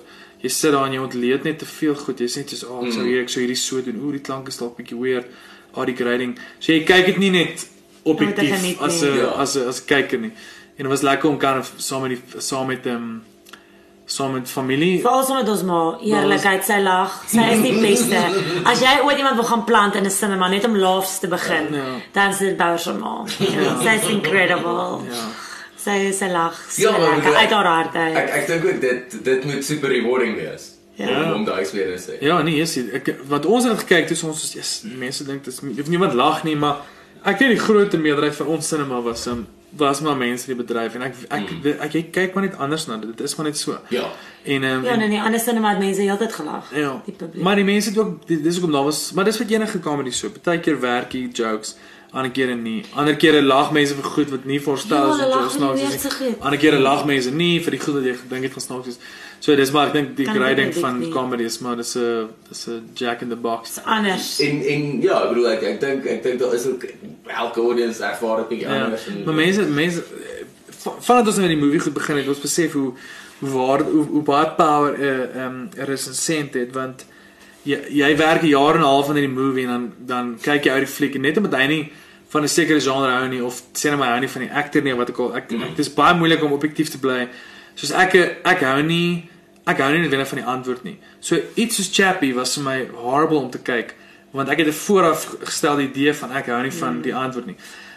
[0.43, 2.19] Jy sit daar en jy ontleed net te veel goed.
[2.19, 4.01] Jy sê net soos, "Ag, oh, ek sou hier ek sou hierdie so doen.
[4.05, 5.27] Oor die klank is dalk bietjie weird.
[5.75, 7.69] Al die grading." So jy kyk dit nie net
[8.05, 9.03] objektief as.
[9.03, 9.27] 'n Ja.
[9.37, 10.33] as 'n as 'n kyker nie.
[10.77, 13.23] En dit was lekker om kan saam met die saam met ehm um,
[14.05, 17.13] saam met familie Veral sommer ons ma, eerlikheid, sy lag.
[17.31, 18.19] Sy is die beste.
[18.69, 21.73] As jy ooit iemand wil gaan plant in 'n cinema net om laughs te begin,
[21.75, 21.85] Ja.
[22.13, 23.25] dan is dit Bouwer se ma.
[23.39, 25.01] Ja, sy is incredible.
[25.11, 25.25] Ja.
[25.77, 28.17] Sy sy lag so Ja, maar lekker bedoel, uit haar hart uit.
[28.17, 30.71] Ek ek dink ook dit dit moet super rewarding wees.
[30.95, 31.09] Ja.
[31.25, 32.21] Om, om daai experience te hê.
[32.27, 35.61] Ja, nee, yes, ek wat ons het gekyk toe ons is yes, mense dink dis
[35.81, 36.77] of niemand lag nie, maar
[37.25, 39.47] ek dink die groter meerderheid van ons cinema was um,
[39.77, 41.67] was maar mense in die bedryf en ek ek, Mm.
[41.67, 43.17] ek, ek, ek kyk maar net anders na dit.
[43.17, 43.79] Dit is maar net so.
[43.89, 44.05] Ja.
[44.45, 46.75] En ehm Ja, en- nee, nee, ander cinema het mense heeltyd gelag.
[46.75, 47.03] Ja.
[47.05, 47.43] Die publiek.
[47.43, 50.11] Maar die mense het ook die- dis hoekom daar was, maar dis wat enige comedy
[50.11, 50.29] so.
[50.31, 51.77] Partykeer werk die jokes,
[52.13, 52.85] ander kere nie.
[52.95, 56.37] Ander kere lag mense vir goed wat nie voorstel Ja, is so nie snaaks is.
[56.41, 58.99] Ander kere lag mense nie vir die goed wat jy gedink het van snaaks is.
[59.41, 61.09] So dis maar ek dink die grading van nie.
[61.11, 63.75] comedy is maar dis 'n dis 'n jack in the box.
[63.75, 64.41] Dis anders.
[64.41, 66.85] En en ja, ek bedoel ek ek dink ek dink daar is ook
[67.27, 68.85] elke audience ervaar dit bietjie Ja.
[68.85, 70.03] anders en Maar mense mense
[70.83, 72.93] van- vandat ons met die movie goed begin het, ons besef hoe
[73.41, 77.05] hoe waar hoe, hoe baie power 'n uh, um, 'n resensent het want
[77.65, 80.65] jy jy werk 'n jaar en 'n half aan hierdie movie en dan dan kyk
[80.65, 81.93] jy uit die fliek en net omdat hy nie
[82.33, 84.83] van 'n sekere genre hou nie of sê net maar hou nie van die akteur
[84.83, 87.29] nie wat ek al ek, ek dis baie moeilik om objektief te bly.
[87.75, 88.15] Soos ek
[88.45, 89.29] ek hou nie
[89.67, 90.99] ek hou nie noodwendig van die antwoord nie.
[91.21, 93.95] So iets soos Chappie was vir my horrible om te kyk
[94.33, 97.57] want ek het 'n vooraf gestelde idee van ek hou nie van die antwoord nie.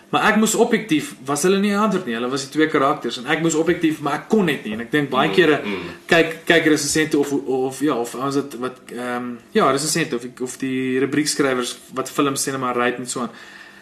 [0.10, 2.14] Maar ek moes objektief was hulle nie antwoord nie.
[2.14, 4.74] Hulle was die twee karakters en ek moes objektief, maar ek kon net nie.
[4.74, 5.62] En ek dink baie kere
[6.08, 10.28] kyk kyk resensente of of ja, of ons dit wat ehm um, ja, resensente of
[10.42, 13.32] of die rubriekskrywers wat films sê net maar ry net so aan.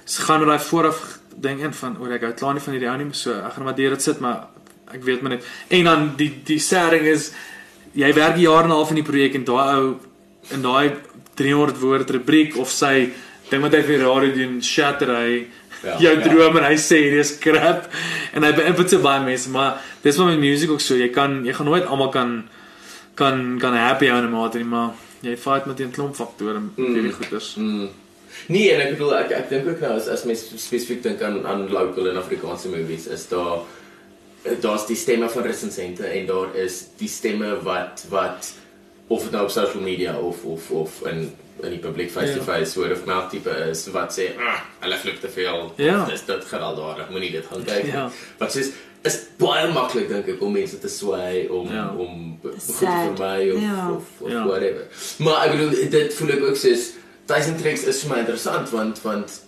[0.06, 2.90] Ze gaan met daai vooraf ding in van oor ek hou klaar nie van hierdie
[2.90, 4.48] ou nie, so ek gaan maar deur dit sit, maar
[4.94, 5.44] ek weet maar net.
[5.70, 7.32] En dan die die sêding is
[7.94, 10.00] jy werk 'n jaar en 'n half in die projek en daai ou
[10.52, 10.92] in daai
[11.36, 13.10] 300 woord rubriek of sy
[13.50, 15.48] ding wat hy vir die radio doen, shatter hy
[15.84, 16.22] Ja, jou ja.
[16.28, 17.90] droom en hy sê hierdie is crap
[18.34, 21.44] en hy beïnvloed so baie mense, maar dis wat met musiek ook so, jy kan
[21.46, 22.44] jy gaan nooit almal kan
[23.16, 24.92] kan kan happy hou in 'n mate nie, maar
[25.22, 26.94] jy fight met 'n klomp faktore met Mm.
[26.96, 27.56] hierdie goeters.
[27.58, 27.90] Mm.
[28.48, 31.46] Nee, en ek bedoel ek ek dink ook nou as as mens spesifiek dink aan
[31.46, 33.60] aan local en Afrikaanse movies is daar
[34.62, 38.54] daar's die stemme van resensente en daar is die stemme wat wat
[39.08, 41.32] of dit nou op social media of of of in
[41.64, 44.98] in die publiek face to face word of mouth tipe is wat sê ah, hulle
[44.98, 45.72] flip te veel.
[45.78, 46.06] Ja.
[46.10, 47.84] Dis dit gewelddadig, moenie dit gaan kyk.
[47.84, 48.10] nie." Ja.
[48.40, 48.64] Wat sê
[49.04, 51.94] is baie maklik dink ek om mense te sway om Ja.
[51.98, 53.18] om goed te Sad.
[53.20, 53.92] vermy of, Ja.
[53.92, 54.44] of, of Ja.
[54.48, 54.88] whatever.
[55.20, 56.92] Maar ek bedoel dit voel ek ook soos
[57.26, 59.42] Tyson Tricks is vir my interessant want want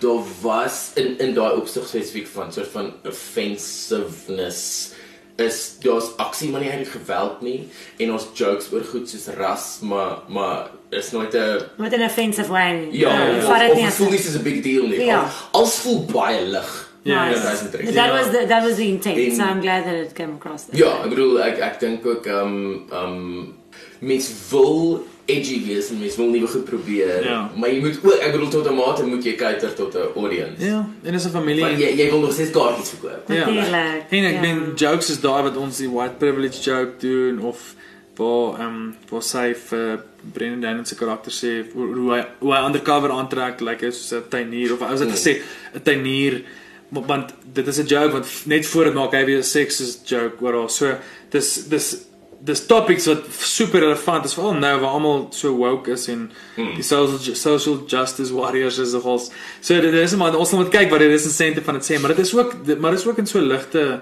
[0.00, 4.92] daar was in in daai opsig spesifiek van soort van offensiveness
[5.40, 7.68] is daar's aksie maar nie eintlik geweld nie
[7.98, 12.48] en ons jokes oor goed soos ras maar maar is nooit 'n Met 'n offensive
[12.50, 12.72] way.
[12.72, 12.98] nie.
[13.00, 13.08] ja
[13.38, 15.04] of, vat dit nie het as voel nie soos 'n big deal nie.
[15.04, 15.20] Ja.
[15.20, 16.88] Al- Als voel baie lig.
[17.02, 17.40] Ja, Nice.
[17.40, 17.94] ja, Tricks.
[17.94, 18.12] That Ja.
[18.18, 19.16] was the that was the intent.
[19.18, 20.64] En- so I'm glad that it came across.
[20.64, 20.76] That.
[20.76, 23.54] Ja, ek bedoel ek ek dink ook um um
[24.00, 27.50] mens wil edgy wees en mens wil nuwe goed probeer, Ja.
[27.56, 30.64] maar jy moet ook ek bedoel tot 'n mate moet jy cater tot 'n audience.
[30.64, 31.64] Ja, en dis 'n familie.
[31.64, 33.22] Want jy jy wil nog steeds kaartjies verkoop.
[33.28, 33.34] Ja.
[33.34, 34.40] Natuurlijk, En ek ja.
[34.40, 37.74] meen jokes is daai wat ons die white privilege joke doen of
[38.16, 40.02] waar ehm um, waar sy vir
[40.32, 44.20] Brendan Daniel se karakter sê hoe hoe hy hoe hy undercover aantrek like is soos
[44.20, 45.14] 'n tuinier of as dit Mm.
[45.14, 45.40] gesê
[45.74, 46.42] 'n tuinier
[46.90, 50.08] maar- want dit is 'n joke want net voor dit maak hy weer 'n sexist
[50.08, 50.68] joke oral.
[50.68, 50.94] So
[51.30, 51.96] dis dis
[52.42, 56.74] dis topics wat super relevant is veral nou waar almal so woke is en Mm.
[56.76, 59.30] die social social justice warriors is of ons
[59.60, 62.14] so dit is maar ons moet kyk wat dit is insente van dit sê maar
[62.14, 64.00] dit is ook dit- maar dit is ook in so ligte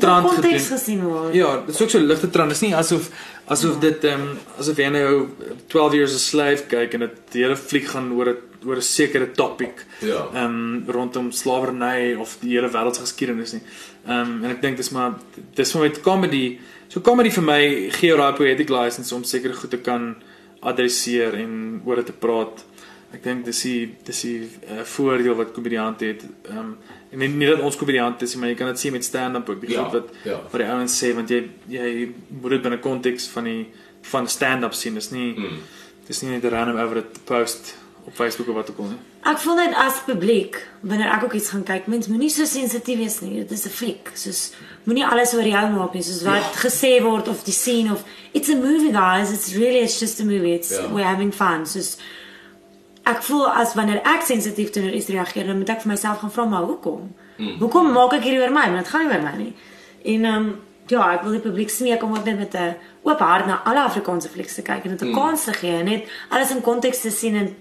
[0.00, 1.34] Trant konteks gesien word.
[1.34, 2.48] Ja, dit is ook so ligte trant.
[2.48, 3.10] Dit is nie asof
[3.48, 5.28] asof dit ehm um, asof jy nou
[5.68, 8.82] 12 years a slave kyk en dit die hele fliek gaan oor 'n oor 'n
[8.82, 10.26] sekere topic Ja.
[10.34, 13.62] ehm um, rondom slawerny of die hele wêreldsgeskiedenis nie.
[14.08, 15.14] Ehm um, en ek dink dis maar
[15.54, 16.58] dis vir met comedy.
[16.88, 17.60] So comedy vir my
[17.90, 20.14] gee jou daai poetic license om sekere goed te kan
[20.62, 22.64] adresseer en oor dit te praat.
[23.14, 24.36] Ek dink dis die dis die
[24.70, 26.24] uh, voordeel wat komediante het.
[26.50, 26.76] Ehm um,
[27.12, 29.48] en nie, nie dat ons komediante is nie, maar jy kan dit sien met stand-up
[29.48, 29.60] ook.
[29.62, 30.40] Die Ja, goed wat ja.
[30.50, 32.12] wat die ouens sê want jy jy
[32.42, 33.66] moet dit binne konteks van die
[34.10, 34.94] van stand-up sien.
[34.94, 35.58] Dis nie Mm.
[36.08, 37.74] dis nie net 'n random over it post
[38.06, 38.98] op Facebook of wat ook al nie.
[39.24, 42.98] Ek voel net as publiek wanneer ek ook iets gaan kyk, mens moenie so sensitief
[42.98, 43.38] wees nie.
[43.38, 44.10] Dit is 'n fliek.
[44.14, 44.52] Soos
[44.86, 46.52] moenie alles oor jou maak nie, soos wat Ja.
[46.62, 50.24] gesê word of die scene of it's a movie guys, it's really it's just a
[50.24, 50.54] movie.
[50.54, 50.88] It's Ja.
[50.92, 51.66] we're having fun.
[51.66, 51.96] Soos
[53.06, 56.30] ek voel as wanneer ek sensitief teenoor iets reageer, dan moet ek vir myself gaan
[56.32, 57.12] vra maar hoekom?
[57.36, 57.58] Hmm.
[57.60, 58.64] Hoekom maak ek hierdie oor my?
[58.70, 59.54] Want dit gaan nie oor my nie.
[60.04, 60.48] En um,
[60.88, 63.80] ja, ek wil die publiek smeek om ook net met 'n oop hart na alle
[63.84, 65.14] Afrikaanse flieks te kyk en dit 'n Hmm.
[65.14, 67.54] kans te gee, net alles in konteks te sien en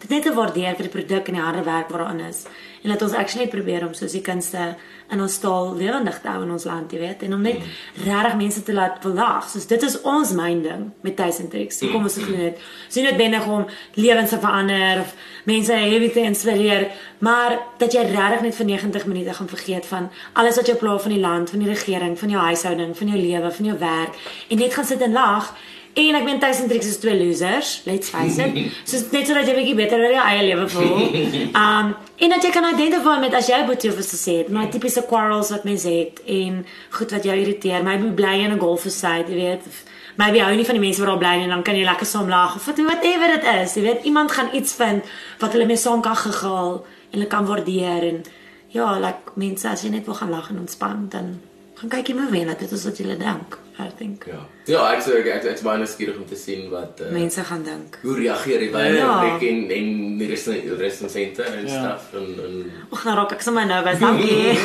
[0.00, 2.44] dit net te waardeer vir die produk en die harde werk wat daarin is.
[2.86, 4.76] En dat ons actually probeer om soos die kunste
[5.10, 7.58] in ons taal lewendig te hou in ons land, jy weet, en om net
[8.04, 9.48] regtig mense te laat belag.
[9.50, 11.80] Soos dit is ons myn ding met Tuis en Tricks.
[11.82, 12.62] Hoe kom ons doen dit?
[12.86, 13.66] Sien dit binne om
[13.98, 15.16] lewens te verander of
[15.50, 16.86] mense heavy te inspireer,
[17.26, 20.94] maar dat jy regtig net vir 90 minute gaan vergeet van alles wat jou pla
[21.02, 24.22] van die land, van die regering, van jou huishouding, van jou lewe, van jou werk
[24.46, 25.50] en net gaan sit en lag.
[25.96, 28.56] En ek meen Tyson Tricks is twee losers, let's face it.
[28.88, 30.98] So net sodat jy bietjie beter oor jou eie lewe voel.
[31.64, 35.02] Um en dat jy kan identify met as jy boetie of so sê, my tipiese
[35.08, 36.62] quarrels wat mense het en
[36.98, 37.84] goed wat jou irriteer.
[37.84, 39.64] Maybe bly in 'n golfsite, jy weet.
[39.68, 39.84] of
[40.16, 42.08] Maybe hou nie van die mense wat daar bly nie en dan kan jy lekker
[42.08, 43.74] saam lag of whatever dit is.
[43.76, 45.04] Jy weet, iemand gaan iets vind
[45.40, 48.24] wat hulle mee saam kan gegaal en hulle kan waardeer en
[48.68, 51.36] ja, like mense as jy net wil gaan lag en ontspan, dan
[51.76, 53.58] gaan kyk jy movie en dit is wat jy dink.
[53.78, 54.24] I think.
[54.26, 54.40] Ja.
[54.64, 57.62] Ja, ek sê ek ek ek's baie nuuskierig om te sien wat uh, Mense gaan
[57.62, 57.98] dink.
[58.02, 59.20] hoe reageer die baie Ja.
[59.20, 61.72] publiek en en die rest- resensente en Ja.
[61.98, 63.98] stuff en en Ag, nou raak ek sommer nervous.
[63.98, 64.56] Dankie.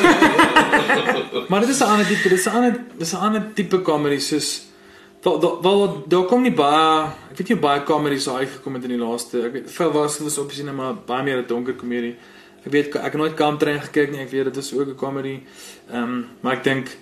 [1.50, 4.18] Maar dit is 'n ander tipe, dit is 'n ander dis 'n ander tipe comedy
[4.18, 4.62] soos
[5.22, 8.74] wel wel- wel daar kom nie baie ek weet nie hoe baie comedies daar uitgekom
[8.74, 11.46] het in die laaste ek weet veel was was op sien maar baie meer 'n
[11.46, 12.16] donker komedie.
[12.64, 14.20] Ek weet ek het nooit Kamtrein gekyk nie.
[14.20, 15.40] Ek weet dit is ook 'n comedy.
[15.90, 16.96] Ehm um, maar ek dink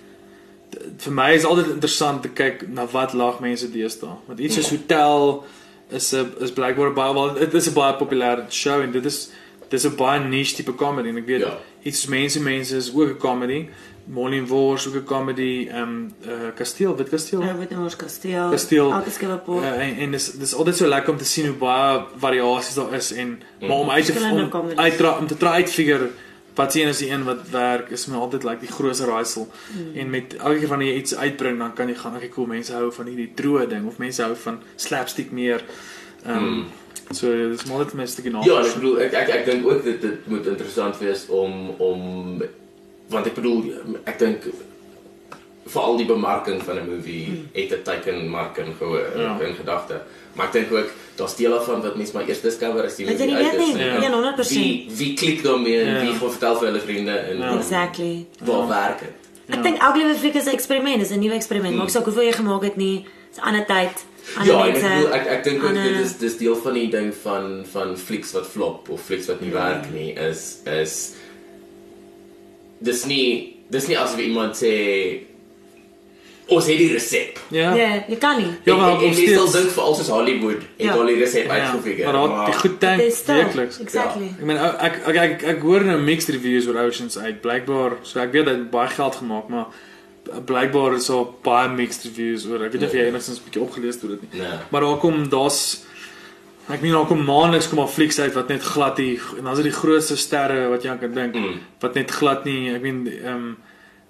[0.97, 4.15] vir my is altyd interessant te kyk na wat lag mense deesdae.
[4.27, 5.43] Want iets soos Hotel
[5.89, 9.31] is 'n is blykbaar baie wel dit is 'n baie populêre show en dit is
[9.69, 11.57] dis 'n baie niche tipe comedy en ek weet Ja.
[11.83, 13.69] iets soos mense mense is ook 'n comedy.
[14.11, 15.67] Molly en Wors ook 'n comedy.
[15.69, 17.39] Ehm um, uh, Kasteel, wit Kasteel.
[17.39, 18.49] Nou word ons kasteel.
[18.49, 18.91] Kasteel.
[18.91, 19.61] Elke skep op.
[19.61, 22.93] Uh, en en dis dis altyd so lekker om te sien hoe baie variasies daar
[22.93, 26.09] is en maar om uit te om, uit om te try uitfigure
[26.55, 29.97] wat sien is die een wat werk is my altyd like die grootste raaisel Mm.
[29.99, 32.73] en met elke keer wanneer jy iets uitbring dan kan jy gaan okay cool mense
[32.73, 35.63] hou van hierdie droë ding of mense hou van slapstick meer
[36.25, 36.65] ehm um,
[37.11, 39.83] so dis maar net 'n stukkie na Ja, ek bedoel ek ek ek dink ook
[39.83, 42.41] dit dit moet interessant wees om om
[43.11, 43.63] want ek bedoel
[44.07, 44.47] ek dink
[45.71, 47.47] veral die bemarking van 'n movie Hmm.
[47.53, 49.37] het 'n teikenmarking gehoor Ja.
[49.39, 50.01] in gedagte.
[50.33, 53.25] Maar ek dink ook daar's deel van wat mense maar eers discover as die movie
[53.25, 53.59] nie uit is.
[53.59, 53.77] nie?
[53.77, 54.01] Ja.
[54.01, 54.59] Ja, 100%.
[54.59, 56.01] Wie wie klik daarmee en Ja.
[56.01, 57.57] wie gaan vertel vir hulle vriende en Ja.
[57.57, 58.25] Exactly.
[58.43, 59.09] waar werk dit?
[59.57, 61.75] Ek dink elke liewe fliek is 'n eksperiment, dis 'n nuwe eksperiment.
[61.75, 64.05] Maak saak hoeveel jy gemaak het nie, dis 'n ander tyd.
[64.37, 66.55] ander Ja, en ek mense, bedoel ek ek dink ook ander- dit is dis deel
[66.55, 70.57] van die ding van van flieks wat flop of flieks wat nie werk nie is
[70.65, 71.13] is
[72.81, 74.71] dis nie dis nie asof iemand sê
[76.51, 77.37] ons het die resep.
[77.55, 78.49] ja Ja, jy kan nie.
[78.65, 80.93] Ja, maar sal steeds- dink vir al soos Hollywood het Ja.
[80.97, 82.11] al die resep Ja, uitgefigure.
[82.11, 83.35] maar goed Dit is stil.
[83.35, 84.25] werkliks Exactly.
[84.39, 87.41] Ek meen ou- ek ek ek, ek hoor nou mixed reviews oor Oceans uit.
[87.41, 89.67] Blykbaar, so ek weet hy het baie geld gemaak, maar
[90.45, 92.65] blykbaar is daar baie mixed reviews oor.
[92.65, 94.41] Ek weet nie of jy enigstens 'n bietjie opgelees het oor dit nie.
[94.41, 94.57] Nee.
[94.71, 95.83] Maar daar kom daar's
[96.69, 99.51] ek meen daar kom maandeliks kom al flieks uit wat net glad nie en dan
[99.51, 101.59] is dit die grootste sterre wat jy aan kan dink Mm.
[101.79, 103.57] wat net glad nie, ek meen ehm um,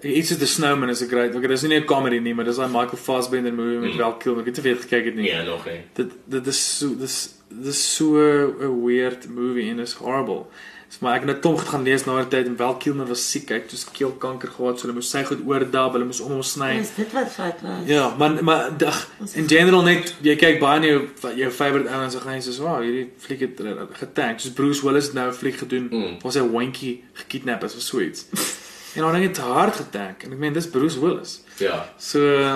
[0.04, 1.36] iets soos The Snowman is 'n great.
[1.36, 3.98] Okay, dis nie 'n comedy nie, maar dis daai Michael Fassbender movie met Mm.
[3.98, 4.42] Val Kilmer.
[4.48, 5.32] Ek of jy dit gekyk het nie.
[5.34, 5.82] Nee, nog nie.
[5.94, 10.48] Dit dit is so dis dis so 'n weird movie en is horrible.
[10.92, 13.06] So, maar ek het net Tom goed gaan lees na 'n tyd en wel Kilmer
[13.08, 16.20] was siek, hy het dus keelkanker gehad, so hulle moes sy goed oordab, hulle moes
[16.20, 16.80] om hom sny.
[16.80, 17.86] Is dit wat fout was?
[17.88, 22.16] Ja, maar maar dag in general net jy kyk baie na jou jou favorite ouens
[22.16, 23.62] en gaan jy sê, "Wow, hierdie fliek het
[23.94, 26.18] getank." Soos Bruce Willis het nou 'n fliek gedoen Mm.
[26.22, 28.26] waar sy hondjie gekidnap is of so iets.
[28.96, 31.42] en dan het hy hard getank en ek meen dis Bruce Willis.
[31.58, 31.90] Ja.
[31.98, 32.56] So uh,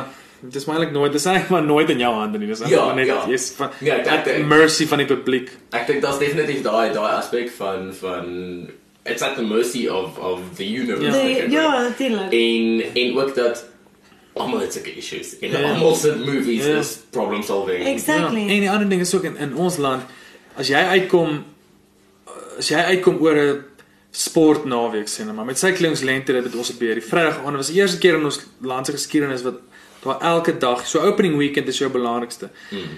[0.52, 2.48] dis maar eintlik nooit, dis eintlik maar nooit in jou hande nie.
[2.48, 3.26] Dis Ja, maar net ja.
[3.28, 5.50] jy's van Ja, ek- at mercy van die publiek.
[5.72, 8.70] Ek dink daar's definitief daai daai aspek van van
[9.06, 11.18] it's at the mercy of of the universe.
[11.18, 11.24] Ja.
[11.24, 12.32] dink ja, natuurlik.
[12.34, 13.66] en en ook dat
[14.34, 15.40] almal het sulke issues.
[15.40, 15.62] En Ja.
[15.74, 16.78] almal se movies Ja.
[16.78, 17.86] is problem solving.
[17.86, 18.40] Exactly.
[18.40, 20.04] Ja, en die ander ding is ook in, in ons land
[20.58, 21.44] as jy uitkom
[22.58, 23.64] as jy uitkom oor 'n
[24.12, 27.68] sport naweek sê nou maar met syklingslente dit het ons op die Vrydag aand was
[27.68, 29.56] die eerste keer in ons land se geskiedenis wat
[30.06, 32.50] daar elke dag so opening weekend is jou belangrikste.
[32.70, 32.96] Hmm.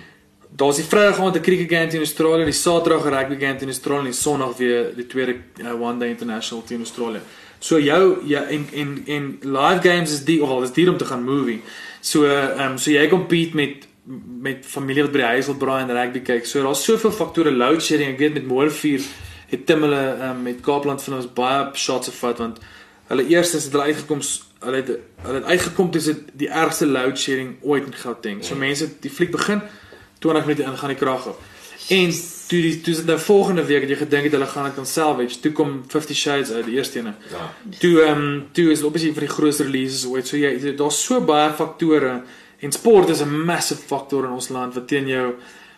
[0.57, 3.99] Daar's die Vrydag aand 'n cricket game teen Australië, die Saterdag rugby game teen Australië
[3.99, 7.21] en die Sondag weer die tweede uh, one day international teen Australië.
[7.59, 11.05] So jou ja en en en live games is die al is duur om te
[11.05, 11.61] gaan movie.
[11.99, 13.87] So ehm um, so jy compete met
[14.41, 16.45] met familie wat by die huis wil braai en rugby kyk.
[16.45, 18.13] So daar's soveel faktore load shedding.
[18.13, 19.01] Ek weet met Moorvuur
[19.47, 22.59] het Tim hulle um, met Kaapland van ons baie shots gevat want
[23.07, 24.21] hulle eerstens het hulle uitgekom
[24.59, 24.89] hulle het
[25.21, 28.43] hulle het uitgekom dis dit die ergste load shedding ooit in Gauteng.
[28.43, 29.61] So mense die fliek begin
[30.19, 31.41] 20 minute in gaan die krag op.
[31.87, 32.11] En
[32.47, 34.73] toe die toe is dit nou volgende week het jy gedink het hulle gaan dit
[34.79, 35.39] kan salvage.
[35.39, 37.13] Toe kom 50 Shades uit die eerste ene.
[37.31, 37.51] Ja.
[37.79, 40.27] Toe ehm um, toe is obviously vir die grootste releases ooit.
[40.27, 42.21] So jy daar's so baie faktore
[42.59, 45.33] en sport is 'n massive faktor in ons land wat teen jou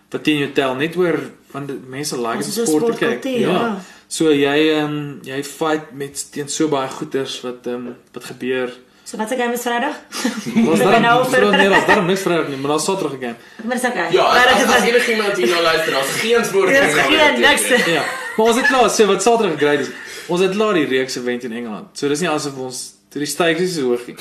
[0.10, 1.20] wat teen jou tel net oor
[1.52, 3.22] want mense like om 'n sport te kyk.
[3.22, 3.82] sportkultuur, ja.
[4.10, 8.24] So jy ehm um, jy fight met teen so baie goeters wat ehm um, wat
[8.32, 8.72] gebeur.
[9.06, 9.96] So wat se game is Vrydag?
[10.68, 12.86] Was Ek daar ben nou nou vir- vir nee, daar's niks vir nie, maar daar's
[12.86, 13.36] Saterdag game.
[13.66, 14.08] Maar dis okay.
[14.14, 14.94] Ja, as, Vrydag as, as dit.
[14.94, 16.46] enigiemand hier nou luister, daar's geen
[16.76, 17.66] Dis in geen niks.
[17.90, 18.04] Ja.
[18.38, 19.90] Maar ons het klaar, so wat Saterdag great is.
[20.30, 21.90] Ons het klaar die reeks event in Engeland.
[21.98, 24.18] So dis nie asof ons toe die stakes is hoog nie.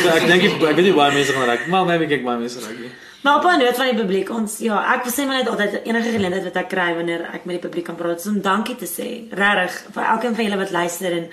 [0.00, 1.66] so ek dink ek ek weet nie baie mense gaan raak.
[1.68, 2.92] Maar maybe kyk baie mense raak nie.
[3.22, 6.10] Maar op 'n noot van die publiek, ons ja, ek sê maar net altyd enige
[6.10, 8.86] geleentheid wat ek kry wanneer ek met die publiek kan praat, is om dankie te
[8.86, 9.08] sê.
[9.34, 11.28] Regtig vir elkeen van julle wat luister en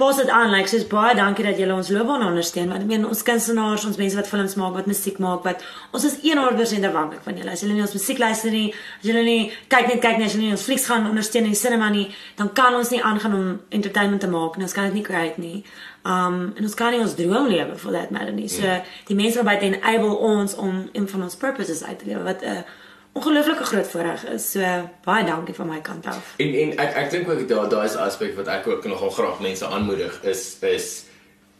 [0.00, 0.50] pas dit aan.
[0.50, 2.68] Like soos baie dankie dat julle ons loopbaan ondersteun.
[2.72, 5.64] Want ek meen ons kunstenaars, ons mense wat films maak, wat musiek maak, wat
[5.96, 7.50] ons is 100% afhanklik van julle.
[7.50, 10.32] As julle nie ons musiek luister nie, as julle nie kyk net kyk nie, as
[10.32, 12.06] julle nie ons flieks gaan ondersteun in die cinema nie,
[12.40, 14.64] dan kan ons nie aangaan om entertainment te maak nie.
[14.68, 15.64] Ons kan dit nie create nie.
[16.02, 18.48] Um en ons kan nie ons droom lewe for that matter nie.
[18.48, 22.22] So die mense wat buite enable ons om een van ons purposes uit te lewe
[22.22, 22.64] wat 'n
[23.12, 24.50] ongelooflike groot voorreg is.
[24.50, 24.60] So
[25.04, 26.34] baie dankie van my kant af.
[26.36, 29.10] En en ek ek dink ook daar daar is 'n aspek wat ek ook nogal
[29.10, 31.04] graag mense aanmoedig is is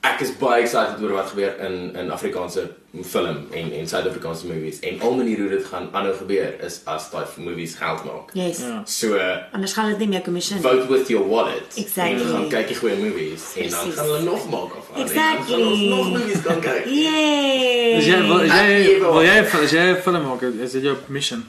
[0.00, 2.62] ek is baie excited oor wat gebeur in in Afrikaanse
[3.04, 7.10] film en en Suid-Afrikaanse movies en al maniere hoe dit gaan aanhou gebeur is as
[7.12, 8.30] daai movies geld maak.
[8.32, 8.58] Yes.
[8.64, 8.80] Ja.
[8.84, 9.18] So
[9.52, 10.60] Anders gaan dit nie meer commission.
[10.60, 11.68] vote with your wallet.
[11.76, 12.12] Exactly.
[12.12, 13.94] En dan gaan kyk jy goeie movies en dan Precies.
[13.98, 14.88] gaan hulle nog maak af.
[15.04, 15.54] Exactly.
[15.54, 16.84] En dan gaan ons nog movies kan kyk.
[16.84, 17.92] Yay.
[17.98, 21.44] Is jy wil jy wil jy as jy film maak, is dit jou mission?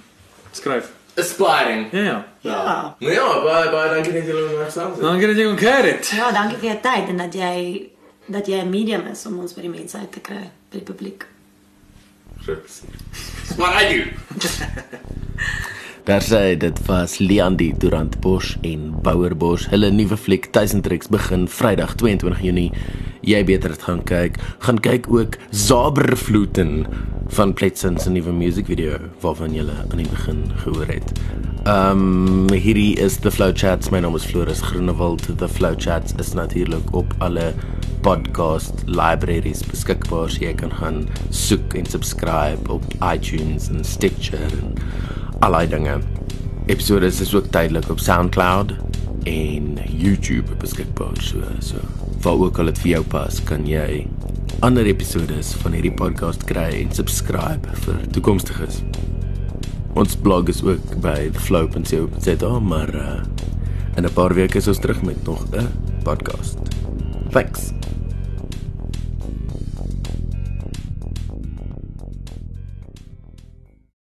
[0.51, 0.91] Skryf.
[1.15, 1.87] Aspiring.
[1.91, 2.19] Ja ja.
[2.41, 2.95] Ja.
[2.99, 5.01] Maar ja, baie baie dankie dat julle my gesels het.
[5.01, 6.13] Dan gaan jy kon kyk dit.
[6.19, 7.89] Ja, dankie vir jou tyd en dat jy
[8.25, 10.93] dat jy 'n medium is om ons by die mense uit te kry, by die
[10.93, 11.25] publiek.
[12.47, 12.81] It's
[13.57, 14.03] what I do.
[16.03, 19.67] Daar sê dit was Leandi Durant Bosch en Bouwer Bosch.
[19.69, 22.71] Hulle nuwe fliek Tuisentreks begin Vrydag 22 Junie.
[23.21, 24.39] Jy beter dit gaan kyk.
[24.65, 26.87] Gaan kyk ook Zaberfluten
[27.37, 31.13] van Pletsen se nuwe musiekvideo waarvan jy aan die begin gehoor het.
[31.69, 33.93] Um hierdie is The Flow Chats.
[33.93, 35.29] My naam is Floris Groenewald.
[35.37, 37.51] The Flow Chats is natuurlik op alle
[38.01, 40.33] podcast libraries beskikbaar.
[40.33, 44.73] So jy kan gaan soek en subscribe op iTunes en Stitcher en
[45.41, 45.97] al daai dinge.
[46.69, 48.75] Episodes is ook tydelik op SoundCloud
[49.29, 51.17] en YouTube beskikbaar.
[51.21, 51.81] So so
[52.21, 54.05] waar ook al dit vir jou pas, kan jy
[54.61, 58.83] ander episodes van hierdie podcast kry en subscribe vir toekomstiges.
[59.97, 63.23] Ons blog is ook by theflow.co.za, maar uh,
[63.97, 65.67] in 'n paar weke is ons terug met nog 'n
[66.03, 66.57] podcast.
[67.31, 67.73] Thanks.